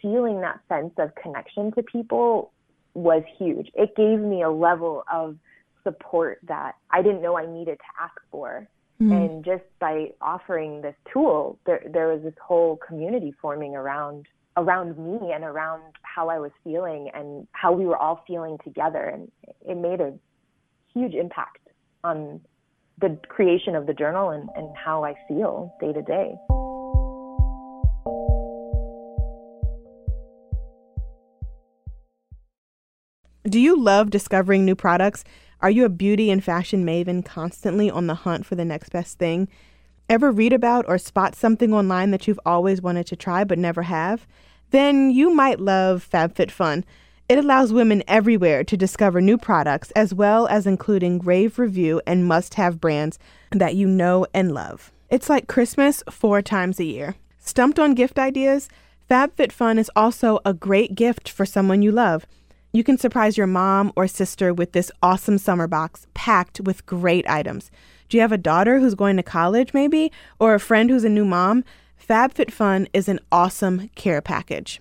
feeling 0.00 0.40
that 0.40 0.60
sense 0.68 0.92
of 0.98 1.14
connection 1.14 1.72
to 1.72 1.82
people 1.82 2.52
was 2.94 3.22
huge. 3.38 3.70
It 3.74 3.96
gave 3.96 4.20
me 4.20 4.42
a 4.42 4.50
level 4.50 5.04
of 5.12 5.36
support 5.84 6.40
that 6.48 6.72
I 6.90 7.02
didn't 7.02 7.22
know 7.22 7.36
I 7.36 7.46
needed 7.46 7.78
to 7.78 8.02
ask 8.02 8.14
for. 8.30 8.68
Mm-hmm. 9.00 9.12
And 9.12 9.44
just 9.44 9.62
by 9.78 10.08
offering 10.20 10.82
this 10.82 10.96
tool, 11.12 11.58
there 11.66 11.82
there 11.92 12.08
was 12.08 12.22
this 12.22 12.34
whole 12.42 12.76
community 12.76 13.32
forming 13.40 13.76
around 13.76 14.26
around 14.56 14.98
me 14.98 15.32
and 15.32 15.44
around 15.44 15.82
how 16.02 16.28
I 16.28 16.40
was 16.40 16.50
feeling 16.64 17.10
and 17.14 17.46
how 17.52 17.72
we 17.72 17.86
were 17.86 17.96
all 17.96 18.24
feeling 18.26 18.58
together 18.64 19.04
and 19.04 19.30
it 19.64 19.76
made 19.76 20.00
a 20.00 20.12
huge 20.92 21.14
impact 21.14 21.68
on 22.04 22.40
the 23.00 23.18
creation 23.28 23.74
of 23.74 23.86
the 23.86 23.94
journal 23.94 24.30
and, 24.30 24.48
and 24.56 24.76
how 24.76 25.04
I 25.04 25.14
feel 25.28 25.74
day 25.80 25.92
to 25.92 26.02
day. 26.02 26.34
Do 33.48 33.60
you 33.60 33.80
love 33.80 34.10
discovering 34.10 34.64
new 34.64 34.74
products? 34.74 35.24
Are 35.60 35.70
you 35.70 35.84
a 35.84 35.88
beauty 35.88 36.30
and 36.30 36.44
fashion 36.44 36.84
maven 36.84 37.24
constantly 37.24 37.90
on 37.90 38.06
the 38.06 38.14
hunt 38.14 38.44
for 38.44 38.56
the 38.56 38.64
next 38.64 38.90
best 38.90 39.18
thing? 39.18 39.48
Ever 40.08 40.30
read 40.30 40.52
about 40.52 40.84
or 40.86 40.98
spot 40.98 41.34
something 41.34 41.72
online 41.72 42.10
that 42.10 42.26
you've 42.26 42.40
always 42.44 42.82
wanted 42.82 43.06
to 43.06 43.16
try 43.16 43.44
but 43.44 43.58
never 43.58 43.82
have? 43.82 44.26
Then 44.70 45.10
you 45.10 45.34
might 45.34 45.60
love 45.60 46.06
FabFitFun. 46.12 46.84
It 47.28 47.36
allows 47.36 47.74
women 47.74 48.02
everywhere 48.08 48.64
to 48.64 48.74
discover 48.74 49.20
new 49.20 49.36
products 49.36 49.90
as 49.90 50.14
well 50.14 50.46
as 50.46 50.66
including 50.66 51.18
rave 51.18 51.58
review 51.58 52.00
and 52.06 52.26
must 52.26 52.54
have 52.54 52.80
brands 52.80 53.18
that 53.50 53.74
you 53.74 53.86
know 53.86 54.26
and 54.32 54.54
love. 54.54 54.90
It's 55.10 55.28
like 55.28 55.46
Christmas 55.46 56.02
four 56.10 56.40
times 56.40 56.80
a 56.80 56.84
year. 56.84 57.16
Stumped 57.38 57.78
on 57.78 57.92
gift 57.92 58.18
ideas? 58.18 58.70
FabFitFun 59.10 59.78
is 59.78 59.90
also 59.94 60.38
a 60.46 60.54
great 60.54 60.94
gift 60.94 61.28
for 61.28 61.44
someone 61.44 61.82
you 61.82 61.92
love. 61.92 62.24
You 62.72 62.82
can 62.82 62.96
surprise 62.96 63.36
your 63.36 63.46
mom 63.46 63.92
or 63.94 64.06
sister 64.06 64.54
with 64.54 64.72
this 64.72 64.90
awesome 65.02 65.36
summer 65.36 65.66
box 65.66 66.06
packed 66.14 66.62
with 66.62 66.86
great 66.86 67.28
items. 67.28 67.70
Do 68.08 68.16
you 68.16 68.22
have 68.22 68.32
a 68.32 68.38
daughter 68.38 68.80
who's 68.80 68.94
going 68.94 69.18
to 69.18 69.22
college, 69.22 69.74
maybe? 69.74 70.10
Or 70.38 70.54
a 70.54 70.60
friend 70.60 70.88
who's 70.88 71.04
a 71.04 71.10
new 71.10 71.26
mom? 71.26 71.64
FabFitFun 72.08 72.88
is 72.94 73.06
an 73.06 73.20
awesome 73.30 73.90
care 73.96 74.22
package. 74.22 74.80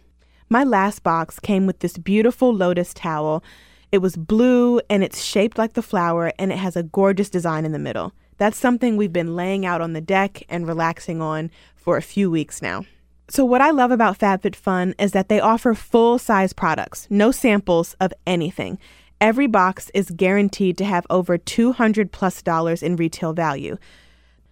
My 0.50 0.64
last 0.64 1.04
box 1.04 1.40
came 1.40 1.68
with 1.68 1.80
this 1.80 1.98
beautiful 1.98 2.54
lotus 2.54 2.94
towel. 2.94 3.44
It 3.92 3.98
was 3.98 4.16
blue 4.16 4.80
and 4.90 5.04
it's 5.04 5.22
shaped 5.22 5.58
like 5.58 5.74
the 5.74 5.82
flower 5.82 6.32
and 6.40 6.54
it 6.54 6.58
has 6.58 6.78
a 6.78 6.84
gorgeous 6.84 7.30
design 7.30 7.66
in 7.66 7.74
the 7.74 7.80
middle. 7.80 8.14
That's 8.38 8.58
something 8.58 8.96
we've 8.96 9.12
been 9.12 9.36
laying 9.36 9.66
out 9.66 9.82
on 9.82 9.94
the 9.94 10.02
deck 10.02 10.44
and 10.48 10.66
relaxing 10.66 11.22
on 11.22 11.52
for 11.76 11.98
a 11.98 12.02
few 12.02 12.32
weeks 12.32 12.62
now. 12.62 12.86
So, 13.30 13.44
what 13.44 13.60
I 13.60 13.72
love 13.72 13.92
about 13.92 14.20
FabFitFun 14.20 14.94
is 14.98 15.12
that 15.12 15.28
they 15.28 15.42
offer 15.42 15.74
full 15.74 16.18
size 16.18 16.54
products, 16.54 17.08
no 17.10 17.32
samples 17.32 17.96
of 18.00 18.14
anything. 18.26 18.80
Every 19.20 19.48
box 19.48 19.92
is 19.94 20.12
guaranteed 20.12 20.78
to 20.78 20.86
have 20.86 21.06
over 21.10 21.38
200 21.38 22.14
plus 22.14 22.42
dollars 22.42 22.82
in 22.82 22.96
retail 22.96 23.34
value. 23.34 23.78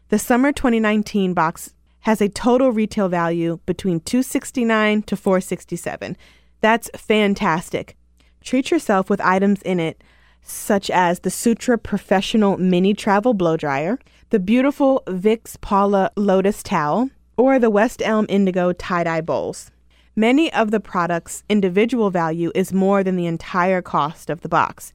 The 0.09 0.19
summer 0.19 0.51
2019 0.51 1.33
box 1.33 1.74
has 2.05 2.21
a 2.21 2.29
total 2.29 2.71
retail 2.71 3.09
value 3.09 3.59
between 3.65 3.99
269 3.99 5.01
to 5.03 5.15
467. 5.17 6.15
That's 6.61 6.87
fantastic. 6.95 7.97
Treat 8.43 8.69
yourself 8.69 9.09
with 9.09 9.19
items 9.21 9.63
in 9.63 9.79
it 9.79 10.03
such 10.43 10.91
as 10.91 11.21
the 11.21 11.31
Sutra 11.31 11.79
Professional 11.79 12.57
Mini 12.57 12.93
Travel 12.93 13.33
Blow 13.33 13.57
Dryer, 13.57 13.97
the 14.29 14.37
beautiful 14.37 15.01
Vicks 15.07 15.59
Paula 15.59 16.11
Lotus 16.15 16.61
Towel, 16.61 17.09
or 17.37 17.57
the 17.57 17.71
West 17.71 18.03
Elm 18.05 18.27
Indigo 18.29 18.71
tie-dye 18.71 19.21
bowls. 19.21 19.71
Many 20.15 20.53
of 20.53 20.69
the 20.69 20.79
products' 20.79 21.43
individual 21.49 22.11
value 22.11 22.51
is 22.53 22.71
more 22.71 23.03
than 23.03 23.15
the 23.15 23.25
entire 23.25 23.81
cost 23.81 24.29
of 24.29 24.41
the 24.41 24.49
box. 24.49 24.93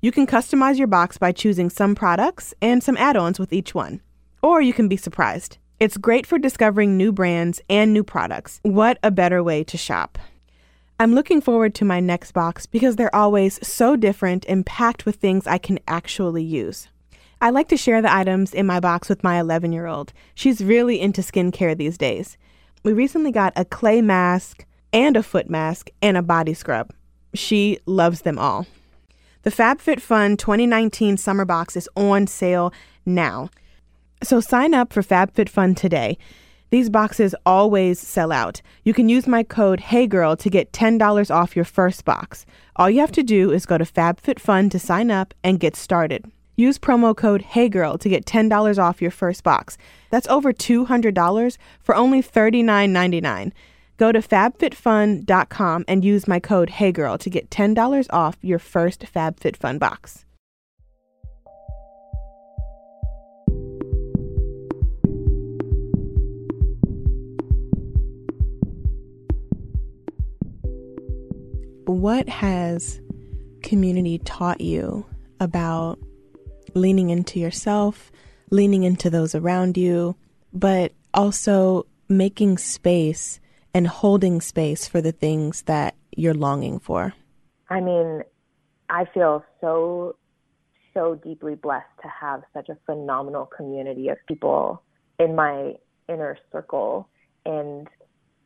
You 0.00 0.10
can 0.10 0.26
customize 0.26 0.78
your 0.78 0.86
box 0.86 1.18
by 1.18 1.32
choosing 1.32 1.68
some 1.68 1.94
products 1.94 2.54
and 2.62 2.82
some 2.82 2.96
add-ons 2.96 3.38
with 3.38 3.52
each 3.52 3.74
one. 3.74 4.00
Or 4.42 4.62
you 4.62 4.72
can 4.72 4.88
be 4.88 4.96
surprised. 4.96 5.58
It's 5.78 5.98
great 5.98 6.26
for 6.26 6.38
discovering 6.38 6.96
new 6.96 7.12
brands 7.12 7.60
and 7.68 7.92
new 7.92 8.02
products. 8.02 8.60
What 8.62 8.98
a 9.02 9.10
better 9.10 9.42
way 9.42 9.62
to 9.64 9.76
shop. 9.76 10.18
I'm 10.98 11.14
looking 11.14 11.42
forward 11.42 11.74
to 11.74 11.84
my 11.84 12.00
next 12.00 12.32
box 12.32 12.64
because 12.64 12.96
they're 12.96 13.14
always 13.14 13.58
so 13.66 13.94
different 13.94 14.46
and 14.48 14.64
packed 14.64 15.04
with 15.04 15.16
things 15.16 15.46
I 15.46 15.58
can 15.58 15.78
actually 15.86 16.42
use. 16.42 16.88
I 17.42 17.50
like 17.50 17.68
to 17.68 17.76
share 17.76 18.00
the 18.00 18.14
items 18.14 18.54
in 18.54 18.64
my 18.64 18.80
box 18.80 19.10
with 19.10 19.22
my 19.22 19.38
11 19.38 19.70
year 19.74 19.86
old. 19.86 20.14
She's 20.34 20.64
really 20.64 20.98
into 20.98 21.20
skincare 21.20 21.76
these 21.76 21.98
days. 21.98 22.38
We 22.82 22.94
recently 22.94 23.30
got 23.30 23.52
a 23.54 23.66
clay 23.66 24.00
mask 24.00 24.64
and 24.94 25.14
a 25.14 25.22
foot 25.22 25.50
mask 25.50 25.90
and 26.00 26.16
a 26.16 26.22
body 26.22 26.54
scrub. 26.54 26.94
She 27.34 27.80
loves 27.84 28.22
them 28.22 28.38
all. 28.38 28.66
The 29.42 29.50
FabFitFun 29.50 30.38
2019 30.38 31.18
summer 31.18 31.44
box 31.44 31.76
is 31.76 31.86
on 31.94 32.26
sale 32.26 32.72
now. 33.04 33.50
So 34.26 34.40
sign 34.40 34.74
up 34.74 34.92
for 34.92 35.02
FabFitFun 35.02 35.76
today. 35.76 36.18
These 36.70 36.90
boxes 36.90 37.32
always 37.46 38.00
sell 38.00 38.32
out. 38.32 38.60
You 38.82 38.92
can 38.92 39.08
use 39.08 39.28
my 39.28 39.44
code 39.44 39.78
HeyGirl 39.78 40.36
to 40.40 40.50
get 40.50 40.72
$10 40.72 41.30
off 41.32 41.54
your 41.54 41.64
first 41.64 42.04
box. 42.04 42.44
All 42.74 42.90
you 42.90 42.98
have 42.98 43.12
to 43.12 43.22
do 43.22 43.52
is 43.52 43.66
go 43.66 43.78
to 43.78 43.84
FabFitFun 43.84 44.68
to 44.72 44.80
sign 44.80 45.12
up 45.12 45.32
and 45.44 45.60
get 45.60 45.76
started. 45.76 46.24
Use 46.56 46.76
promo 46.76 47.16
code 47.16 47.44
HeyGirl 47.44 48.00
to 48.00 48.08
get 48.08 48.26
$10 48.26 48.82
off 48.82 49.00
your 49.00 49.12
first 49.12 49.44
box. 49.44 49.78
That's 50.10 50.26
over 50.26 50.52
$200 50.52 51.58
for 51.80 51.94
only 51.94 52.20
$39.99. 52.20 53.52
Go 53.96 54.10
to 54.10 54.18
fabfitfun.com 54.18 55.84
and 55.86 56.04
use 56.04 56.26
my 56.26 56.40
code 56.40 56.70
HeyGirl 56.70 57.20
to 57.20 57.30
get 57.30 57.48
$10 57.50 58.06
off 58.10 58.38
your 58.42 58.58
first 58.58 59.02
FabFitFun 59.02 59.78
box. 59.78 60.25
What 71.86 72.28
has 72.28 73.00
community 73.62 74.18
taught 74.18 74.60
you 74.60 75.06
about 75.40 75.98
leaning 76.74 77.10
into 77.10 77.38
yourself, 77.40 78.10
leaning 78.50 78.84
into 78.84 79.10
those 79.10 79.34
around 79.34 79.76
you, 79.76 80.16
but 80.52 80.92
also 81.14 81.86
making 82.08 82.58
space 82.58 83.40
and 83.74 83.86
holding 83.86 84.40
space 84.40 84.86
for 84.86 85.00
the 85.00 85.12
things 85.12 85.62
that 85.62 85.94
you're 86.16 86.34
longing 86.34 86.78
for? 86.78 87.12
I 87.68 87.80
mean, 87.80 88.22
I 88.88 89.04
feel 89.12 89.44
so, 89.60 90.16
so 90.94 91.16
deeply 91.16 91.56
blessed 91.56 91.86
to 92.02 92.08
have 92.08 92.42
such 92.54 92.68
a 92.68 92.76
phenomenal 92.86 93.46
community 93.46 94.08
of 94.08 94.18
people 94.28 94.82
in 95.18 95.34
my 95.34 95.74
inner 96.08 96.38
circle 96.52 97.08
and 97.44 97.88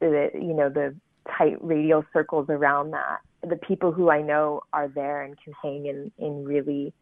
the, 0.00 0.30
you 0.34 0.54
know, 0.54 0.68
the 0.68 0.94
tight 1.36 1.56
radial 1.60 2.04
circles 2.12 2.46
around 2.48 2.92
that 2.92 3.20
the 3.42 3.56
people 3.56 3.92
who 3.92 4.10
I 4.10 4.22
know 4.22 4.62
are 4.72 4.88
there 4.88 5.22
and 5.22 5.36
can 5.42 5.52
hang 5.62 5.86
in, 5.86 6.12
in 6.18 6.44
really 6.44 6.92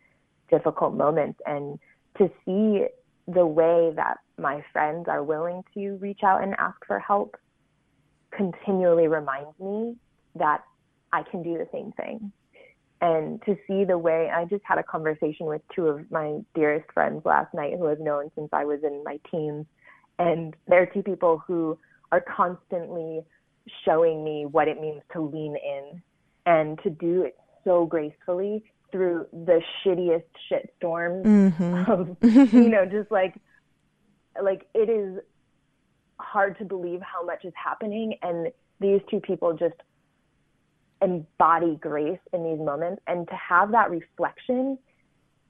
difficult 0.51 0.94
moments 0.94 1.40
and 1.46 1.79
to 2.16 2.31
see 2.44 2.87
the 3.27 3.46
way 3.46 3.92
that 3.94 4.18
my 4.38 4.64
friends 4.72 5.07
are 5.09 5.22
willing 5.22 5.62
to 5.74 5.96
reach 5.96 6.20
out 6.22 6.42
and 6.42 6.55
ask 6.59 6.77
for 6.87 6.98
help 6.98 7.37
continually 8.35 9.09
reminds 9.09 9.59
me 9.59 9.96
that 10.35 10.62
I 11.12 11.22
can 11.22 11.42
do 11.42 11.59
the 11.59 11.68
same 11.72 11.92
thing. 11.92 12.33
and 13.01 13.40
to 13.42 13.57
see 13.66 13.85
the 13.85 13.96
way 13.96 14.29
I 14.35 14.44
just 14.44 14.64
had 14.64 14.79
a 14.79 14.83
conversation 14.83 15.46
with 15.46 15.62
two 15.74 15.87
of 15.87 16.11
my 16.11 16.40
dearest 16.55 16.90
friends 16.92 17.22
last 17.24 17.55
night 17.55 17.74
who 17.79 17.88
I've 17.88 18.01
known 18.01 18.31
since 18.35 18.48
I 18.53 18.64
was 18.64 18.81
in 18.83 19.05
my 19.05 19.20
teens. 19.31 19.66
And 20.18 20.55
they're 20.66 20.87
two 20.87 21.03
people 21.03 21.40
who 21.46 21.79
are 22.11 22.20
constantly 22.20 23.20
showing 23.85 24.24
me 24.24 24.46
what 24.46 24.66
it 24.66 24.81
means 24.81 25.03
to 25.12 25.20
lean 25.20 25.57
in 25.57 26.03
and 26.46 26.79
to 26.83 26.90
do 26.90 27.22
it 27.22 27.37
so 27.64 27.87
gracefully 27.87 28.64
through 28.90 29.27
the 29.33 29.61
shittiest 29.85 30.24
shit 30.48 30.72
storms 30.79 31.27
mm-hmm. 31.27 31.90
of 31.92 32.16
you 32.53 32.68
know 32.68 32.87
just 32.87 33.11
like 33.11 33.35
like 34.42 34.66
it 34.74 34.88
is 34.88 35.18
hard 36.18 36.59
to 36.59 36.64
believe 36.64 37.01
how 37.01 37.24
much 37.24 37.44
is 37.44 37.53
happening 37.55 38.14
and 38.22 38.48
these 38.81 39.01
two 39.11 39.20
people 39.20 39.53
just 39.53 39.74
embody 41.01 41.77
grace 41.77 42.18
in 42.33 42.42
these 42.42 42.59
moments 42.59 43.01
and 43.07 43.29
to 43.29 43.35
have 43.35 43.70
that 43.70 43.90
reflection 43.90 44.77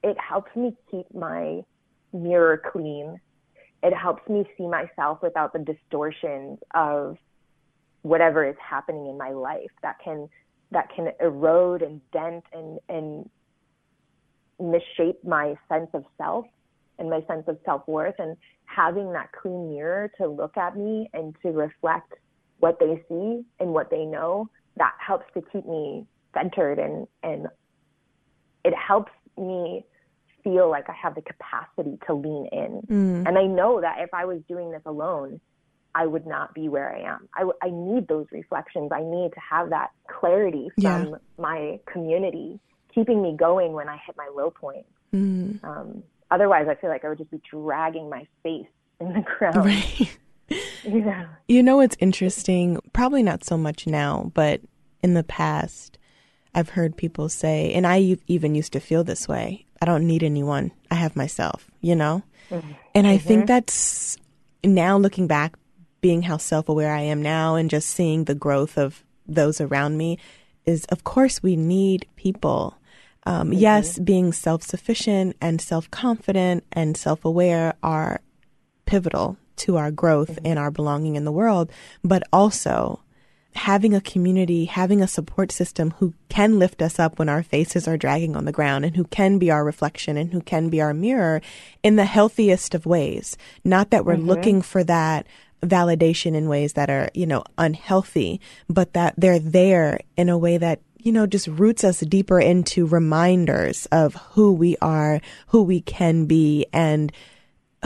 it 0.03 0.17
helps 0.19 0.55
me 0.55 0.75
keep 0.91 1.07
my 1.15 1.63
mirror 2.13 2.61
clean 2.73 3.19
it 3.83 3.95
helps 3.95 4.29
me 4.29 4.45
see 4.57 4.67
myself 4.67 5.23
without 5.23 5.53
the 5.53 5.59
distortions 5.61 6.59
of 6.75 7.17
whatever 8.03 8.47
is 8.47 8.57
happening 8.59 9.07
in 9.07 9.17
my 9.17 9.31
life 9.31 9.71
that 9.83 9.97
can 10.03 10.29
that 10.71 10.89
can 10.95 11.11
erode 11.21 11.83
and 11.83 12.01
dent 12.13 12.45
and 12.53 12.79
and 12.89 13.31
misshape 14.61 15.23
my 15.25 15.55
sense 15.69 15.89
of 15.95 16.05
self 16.17 16.45
and 16.99 17.09
my 17.09 17.23
sense 17.29 17.45
of 17.47 17.57
self-worth 17.65 18.17
and 18.19 18.37
having 18.65 19.13
that 19.13 19.31
clean 19.33 19.71
mirror 19.71 20.11
to 20.19 20.27
look 20.27 20.57
at 20.57 20.77
me 20.77 21.09
and 21.13 21.35
to 21.43 21.51
reflect 21.51 22.13
what 22.59 22.79
they 22.81 23.03
see 23.09 23.45
and 23.61 23.73
what 23.73 23.89
they 23.89 24.05
know 24.05 24.49
that 24.77 24.93
helps 24.99 25.25
to 25.33 25.43
keep 25.53 25.65
me 25.67 26.07
centered 26.35 26.79
and 26.79 27.07
and 27.23 27.47
it 28.65 28.75
helps 28.75 29.13
me 29.39 29.85
feel 30.43 30.69
like 30.71 30.89
I 30.89 30.95
have 31.01 31.15
the 31.15 31.23
capacity 31.23 31.99
to 32.07 32.15
lean 32.15 32.49
in. 32.53 32.83
Mm. 32.89 33.29
And 33.29 33.39
I 33.39 33.45
know 33.45 33.81
that 33.81 33.97
if 34.01 34.13
I 34.13 34.25
was 34.25 34.41
doing 34.49 34.71
this 34.71 34.83
alone, 34.87 35.41
I 35.99 36.07
would 36.07 36.27
not 36.27 36.55
be 36.55 36.69
where 36.69 36.95
I 36.95 37.01
am. 37.01 37.29
I, 37.35 37.43
I 37.61 37.71
need 37.71 38.07
those 38.07 38.27
reflections. 38.31 38.93
I 38.95 39.01
need 39.01 39.33
to 39.35 39.41
have 39.41 39.71
that 39.71 39.91
clarity 40.07 40.69
from 40.81 41.09
yeah. 41.09 41.17
my 41.39 41.81
community, 41.93 42.61
keeping 42.95 43.21
me 43.21 43.37
going 43.37 43.73
when 43.73 43.89
I 43.89 43.99
hit 44.07 44.17
my 44.17 44.31
low 44.33 44.51
point. 44.51 44.87
Mm. 45.13 45.63
Um, 45.65 46.05
otherwise, 46.31 46.69
I 46.71 46.77
feel 46.77 46.89
like 46.89 47.05
I 47.05 47.09
would 47.09 47.19
just 47.19 47.33
be 47.33 47.41
dragging 47.51 48.09
my 48.09 48.29
face 48.45 48.69
in 49.01 49.13
the 49.13 49.25
ground. 49.39 49.57
Right. 49.57 50.19
yeah. 50.85 51.27
You 51.49 51.63
know, 51.63 51.81
it's 51.81 51.97
interesting, 51.99 52.79
probably 52.93 53.23
not 53.23 53.43
so 53.43 53.57
much 53.57 53.87
now, 53.87 54.31
but 54.35 54.61
in 55.03 55.15
the 55.15 55.25
past, 55.25 55.99
I've 56.55 56.71
heard 56.71 56.97
people 56.97 57.29
say, 57.29 57.73
and 57.73 57.87
I 57.87 58.19
even 58.27 58.55
used 58.55 58.73
to 58.75 58.81
feel 58.81 59.03
this 59.03 59.27
way 59.27 59.67
I 59.81 59.87
don't 59.87 60.07
need 60.07 60.23
anyone. 60.23 60.73
I 60.91 60.97
have 60.97 61.17
myself, 61.17 61.71
you 61.81 61.95
know? 61.95 62.23
Mm-hmm. 62.51 62.73
And 62.95 63.07
I 63.07 63.17
mm-hmm. 63.17 63.29
think 63.29 63.47
that's 63.47 64.17
now 64.65 64.99
looking 64.99 65.27
back, 65.27 65.58
being 66.01 66.23
how 66.23 66.37
self 66.37 66.69
aware 66.69 66.93
I 66.93 67.01
am 67.03 67.23
now 67.23 67.55
and 67.55 67.71
just 67.71 67.91
seeing 67.91 68.25
the 68.25 68.35
growth 68.35 68.79
of 68.79 69.05
those 69.27 69.61
around 69.61 69.97
me 69.97 70.19
is, 70.65 70.85
of 70.87 71.05
course, 71.05 71.43
we 71.43 71.57
need 71.57 72.07
people. 72.17 72.77
Um, 73.25 73.51
mm-hmm. 73.51 73.59
Yes, 73.59 73.99
being 73.99 74.33
self 74.33 74.63
sufficient 74.63 75.37
and 75.41 75.61
self 75.61 75.91
confident 75.91 76.65
and 76.73 76.97
self 76.97 77.25
aware 77.25 77.75
are 77.83 78.21
pivotal 78.87 79.37
to 79.57 79.77
our 79.77 79.91
growth 79.91 80.33
mm-hmm. 80.33 80.47
and 80.47 80.59
our 80.59 80.71
belonging 80.71 81.17
in 81.17 81.25
the 81.25 81.33
world, 81.33 81.71
but 82.03 82.23
also 82.33 83.01
having 83.55 83.95
a 83.95 84.01
community, 84.01 84.67
having 84.67 85.03
a 85.03 85.09
support 85.09 85.51
system 85.51 85.93
who 85.99 86.15
can 86.29 86.59
lift 86.59 86.81
us 86.81 86.99
up 86.99 87.19
when 87.19 87.29
our 87.29 87.43
faces 87.43 87.89
are 87.89 87.97
dragging 87.97 88.37
on 88.37 88.45
the 88.45 88.53
ground 88.53 88.85
and 88.85 88.97
who 88.97 89.05
can 89.05 89.39
be 89.39 89.51
our 89.51 89.65
reflection 89.65 90.17
and 90.17 90.33
who 90.33 90.41
can 90.41 90.69
be 90.69 90.81
our 90.81 90.95
mirror 90.95 91.41
in 91.83 91.97
the 91.97 92.05
healthiest 92.05 92.75
of 92.75 92.87
ways. 92.87 93.37
Not 93.65 93.91
that 93.91 94.05
we're 94.05 94.15
mm-hmm. 94.15 94.29
looking 94.29 94.63
for 94.63 94.85
that 94.85 95.27
validation 95.63 96.35
in 96.35 96.49
ways 96.49 96.75
that 96.75 96.91
are, 96.91 97.11
you 97.15 97.27
know, 97.27 97.45
unhealthy, 97.57 98.41
but 98.69 98.93
that 98.93 99.15
they're 99.17 99.39
there 99.39 100.01
in 100.17 100.29
a 100.29 100.39
way 100.39 100.59
that 100.59 100.81
you 101.01 101.13
know, 101.13 101.27
just 101.27 101.47
roots 101.47 101.85
us 101.85 102.01
deeper 102.01 102.41
into 102.41 102.85
reminders 102.85 103.87
of 103.93 104.15
who 104.33 104.53
we 104.53 104.77
are, 104.83 105.21
who 105.47 105.63
we 105.63 105.81
can 105.81 106.27
be, 106.27 106.67
and 106.73 107.13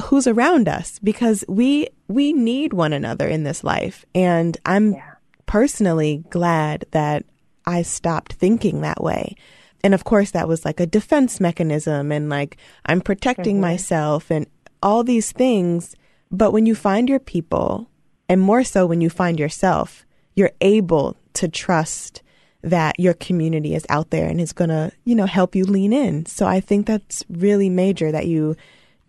who's 0.04 0.26
around 0.26 0.66
us 0.66 0.98
because 1.00 1.44
we 1.46 1.87
we 2.08 2.32
need 2.32 2.72
one 2.72 2.94
another 2.94 3.28
in 3.28 3.44
this 3.44 3.62
life 3.62 4.06
and 4.14 4.56
i'm 4.64 4.94
yeah 4.94 5.12
personally 5.52 6.24
glad 6.30 6.87
that 6.92 7.26
I 7.66 7.82
stopped 7.82 8.32
thinking 8.32 8.80
that 8.80 9.02
way. 9.02 9.37
And 9.85 9.92
of 9.92 10.02
course, 10.02 10.30
that 10.30 10.48
was 10.48 10.64
like 10.64 10.80
a 10.80 10.87
defense 10.87 11.40
mechanism 11.40 12.11
and 12.11 12.30
like 12.30 12.56
I'm 12.87 13.02
protecting 13.02 13.56
mm-hmm. 13.56 13.72
myself 13.72 14.30
and 14.30 14.46
all 14.82 15.04
these 15.04 15.30
things. 15.30 15.94
But 16.32 16.52
when 16.52 16.66
you 16.66 16.74
find 16.74 17.08
your 17.08 17.20
people, 17.20 17.88
and 18.28 18.40
more 18.40 18.64
so 18.64 18.86
when 18.86 19.00
you 19.00 19.10
find 19.10 19.38
yourself, 19.38 20.06
you're 20.34 20.52
able 20.60 21.16
to 21.34 21.46
trust 21.46 22.22
that 22.62 22.98
your 22.98 23.14
community 23.14 23.74
is 23.74 23.84
out 23.88 24.10
there 24.10 24.28
and 24.28 24.40
is 24.40 24.52
going 24.52 24.70
to, 24.70 24.90
you 25.04 25.14
know, 25.14 25.26
help 25.26 25.54
you 25.54 25.64
lean 25.64 25.92
in. 25.92 26.24
So 26.26 26.46
I 26.46 26.60
think 26.60 26.86
that's 26.86 27.24
really 27.28 27.68
major 27.68 28.10
that 28.12 28.26
you 28.26 28.56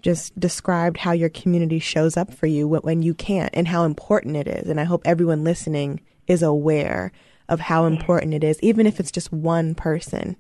just 0.01 0.38
described 0.38 0.97
how 0.97 1.13
your 1.13 1.29
community 1.29 1.79
shows 1.79 2.17
up 2.17 2.33
for 2.33 2.47
you 2.47 2.67
when 2.67 3.01
you 3.01 3.13
can't 3.13 3.51
and 3.53 3.67
how 3.67 3.86
important 3.86 4.36
it 4.36 4.47
is. 4.47 4.69
And 4.69 4.79
I 4.79 4.83
hope 4.83 5.03
everyone 5.05 5.45
listening 5.45 6.01
is 6.27 6.43
aware 6.43 7.12
of 7.47 7.59
how 7.59 7.83
mm-hmm. 7.83 7.95
important 7.95 8.33
it 8.33 8.43
is, 8.43 8.59
even 8.62 8.86
if 8.86 8.99
it's 8.99 9.12
just 9.12 9.31
one 9.31 9.75
person, 9.75 10.36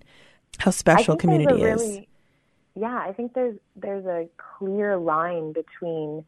how 0.57 0.71
special 0.71 1.15
community 1.15 1.63
really, 1.63 1.97
is. 1.99 2.05
Yeah, 2.75 2.97
I 2.97 3.13
think 3.13 3.33
there's 3.33 3.57
there's 3.75 4.05
a 4.05 4.27
clear 4.57 4.97
line 4.97 5.53
between 5.53 6.25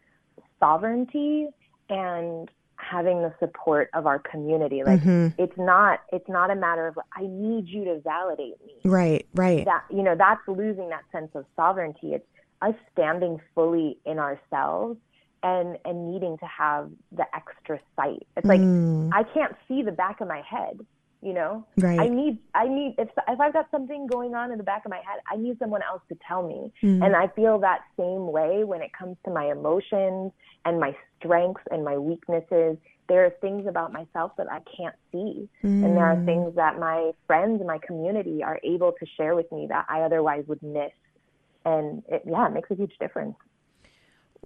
sovereignty 0.60 1.48
and 1.90 2.50
having 2.78 3.22
the 3.22 3.34
support 3.40 3.90
of 3.94 4.06
our 4.06 4.20
community. 4.20 4.84
Like 4.84 5.02
mm-hmm. 5.02 5.42
it's 5.42 5.58
not 5.58 6.02
it's 6.12 6.28
not 6.28 6.52
a 6.52 6.56
matter 6.56 6.88
of 6.88 6.98
I 7.14 7.22
need 7.22 7.68
you 7.68 7.86
to 7.86 8.02
validate 8.02 8.64
me. 8.66 8.76
Right, 8.84 9.28
right. 9.34 9.66
That 9.66 9.84
you 9.90 10.04
know, 10.04 10.16
that's 10.18 10.42
losing 10.48 10.90
that 10.90 11.04
sense 11.12 11.32
of 11.36 11.46
sovereignty. 11.56 12.14
It's 12.14 12.26
us 12.62 12.76
standing 12.94 13.40
fully 13.54 13.98
in 14.06 14.20
ourselves 14.20 14.98
and 15.44 15.78
and 15.86 16.12
needing 16.12 16.38
to 16.40 16.46
have 16.46 16.90
the 17.12 17.26
extra 17.34 17.80
sight. 17.96 18.26
It's 18.38 18.46
like 18.46 18.62
mm. 18.62 19.10
I 19.14 19.24
can't 19.24 19.56
see 19.68 19.82
the 19.82 19.92
back 19.92 20.22
of 20.22 20.28
my 20.28 20.42
head, 20.42 20.80
you 21.26 21.34
know. 21.34 21.66
Right. 21.76 22.00
I 22.00 22.08
need 22.08 22.38
I 22.54 22.68
need 22.68 22.96
if 23.00 23.10
if 23.28 23.40
I've 23.40 23.52
got 23.52 23.70
something 23.72 24.06
going 24.06 24.36
on 24.36 24.52
in 24.52 24.60
the 24.60 24.64
back 24.64 24.86
of 24.86 24.92
my 24.92 24.98
head, 24.98 25.20
I 25.30 25.36
need 25.36 25.58
someone 25.58 25.82
else 25.82 26.04
to 26.10 26.18
tell 26.26 26.48
me. 26.48 26.72
Mm. 26.84 27.04
And 27.04 27.16
I 27.16 27.28
feel 27.36 27.60
that 27.60 27.82
same 27.98 28.32
way 28.32 28.64
when 28.64 28.82
it 28.84 28.92
comes 28.98 29.18
to 29.26 29.32
my 29.32 29.52
emotions 29.52 30.32
and 30.66 30.80
my 30.80 30.96
strengths 31.18 31.64
and 31.72 31.84
my 31.84 31.98
weaknesses. 31.98 32.78
There 33.08 33.26
are 33.26 33.32
things 33.42 33.68
about 33.68 33.92
myself 33.92 34.34
that 34.38 34.52
I 34.52 34.60
can't 34.78 34.96
see. 35.12 35.50
Mm. 35.64 35.84
And 35.84 35.98
there 35.98 36.06
are 36.06 36.16
mm. 36.16 36.26
things 36.26 36.56
that 36.56 36.80
my 36.80 37.12
friends 37.26 37.60
and 37.60 37.68
my 37.68 37.80
community 37.80 38.44
are 38.44 38.60
able 38.64 38.92
to 38.92 39.06
share 39.18 39.36
with 39.36 39.52
me 39.52 39.66
that 39.70 39.86
I 39.90 40.02
otherwise 40.02 40.44
would 40.48 40.62
miss. 40.62 40.92
And 41.66 42.04
it, 42.08 42.22
yeah, 42.28 42.48
it 42.48 42.54
makes 42.54 42.70
a 42.70 42.76
huge 42.76 42.94
difference. 43.00 43.36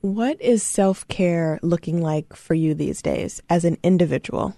What 0.01 0.41
is 0.41 0.63
self 0.63 1.05
care 1.09 1.59
looking 1.61 2.01
like 2.01 2.33
for 2.33 2.53
you 2.53 2.73
these 2.73 3.01
days 3.01 3.41
as 3.49 3.65
an 3.65 3.77
individual? 3.83 4.55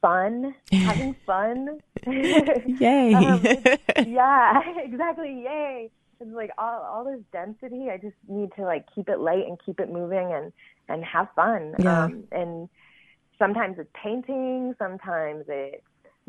Fun, 0.00 0.54
having 0.72 1.14
fun. 1.26 1.80
Yay. 2.06 3.14
um, 3.14 3.42
yeah, 4.06 4.60
exactly. 4.82 5.42
Yay. 5.44 5.90
It's 6.20 6.30
like 6.34 6.50
all, 6.58 6.82
all 6.82 7.04
this 7.04 7.20
density. 7.32 7.88
I 7.90 7.96
just 7.96 8.16
need 8.28 8.50
to 8.56 8.62
like 8.62 8.84
keep 8.94 9.08
it 9.08 9.20
light 9.20 9.46
and 9.46 9.58
keep 9.64 9.80
it 9.80 9.90
moving 9.90 10.32
and, 10.32 10.52
and 10.88 11.04
have 11.04 11.28
fun. 11.34 11.74
Yeah. 11.78 12.04
Um, 12.04 12.24
and 12.30 12.68
sometimes 13.38 13.78
it's 13.78 13.88
painting, 13.94 14.74
sometimes 14.78 15.46
it's 15.48 15.82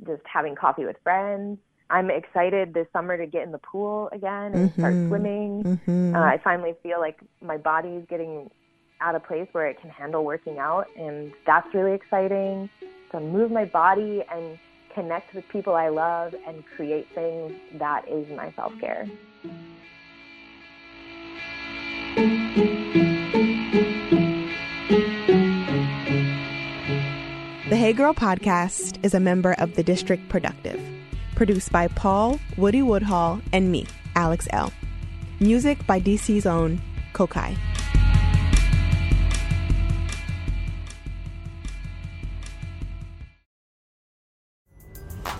just 0.05 0.21
having 0.25 0.55
coffee 0.55 0.86
with 0.86 0.95
friends. 1.03 1.60
I'm 1.91 2.10
excited 2.10 2.73
this 2.73 2.88
summer 2.93 3.17
to 3.17 3.25
get 3.25 3.43
in 3.43 3.51
the 3.51 3.57
pool 3.57 4.10
again 4.13 4.53
and 4.53 4.69
mm-hmm. 4.69 4.79
start 4.79 4.93
swimming. 4.93 5.63
Mm-hmm. 5.63 6.15
Uh, 6.15 6.19
I 6.19 6.39
finally 6.41 6.73
feel 6.81 6.99
like 6.99 7.19
my 7.41 7.57
body 7.57 7.89
is 7.89 8.05
getting 8.10 8.49
at 9.01 9.13
a 9.13 9.19
place 9.19 9.47
where 9.51 9.67
it 9.67 9.79
can 9.81 9.89
handle 9.89 10.23
working 10.23 10.57
out, 10.57 10.88
and 10.97 11.34
that's 11.45 11.67
really 11.73 11.93
exciting. 11.93 12.69
To 13.12 13.19
move 13.19 13.52
my 13.52 13.65
body 13.65 14.24
and 14.32 14.58
connect 14.93 15.34
with 15.34 15.47
people 15.50 15.76
I 15.76 15.89
love 15.89 16.34
and 16.47 16.63
create 16.76 17.08
things 17.13 17.54
that 17.74 18.08
is 18.08 18.30
my 18.30 18.52
self 18.56 18.74
care. 18.80 19.08
The 27.69 27.78
Hey 27.78 27.93
Girl 27.93 28.13
podcast 28.13 29.04
is 29.04 29.13
a 29.13 29.19
member 29.19 29.54
of 29.58 29.76
the 29.76 29.84
District 29.84 30.28
Productive 30.30 30.80
produced 31.36 31.71
by 31.71 31.88
Paul, 31.88 32.39
Woody 32.56 32.82
Woodhall, 32.82 33.41
and 33.52 33.71
me, 33.71 33.88
Alex 34.15 34.47
Elle 34.52 34.71
Music 35.39 35.86
by 35.88 36.00
DC's 36.00 36.45
own 36.45 36.80
Kokai. 37.13 37.58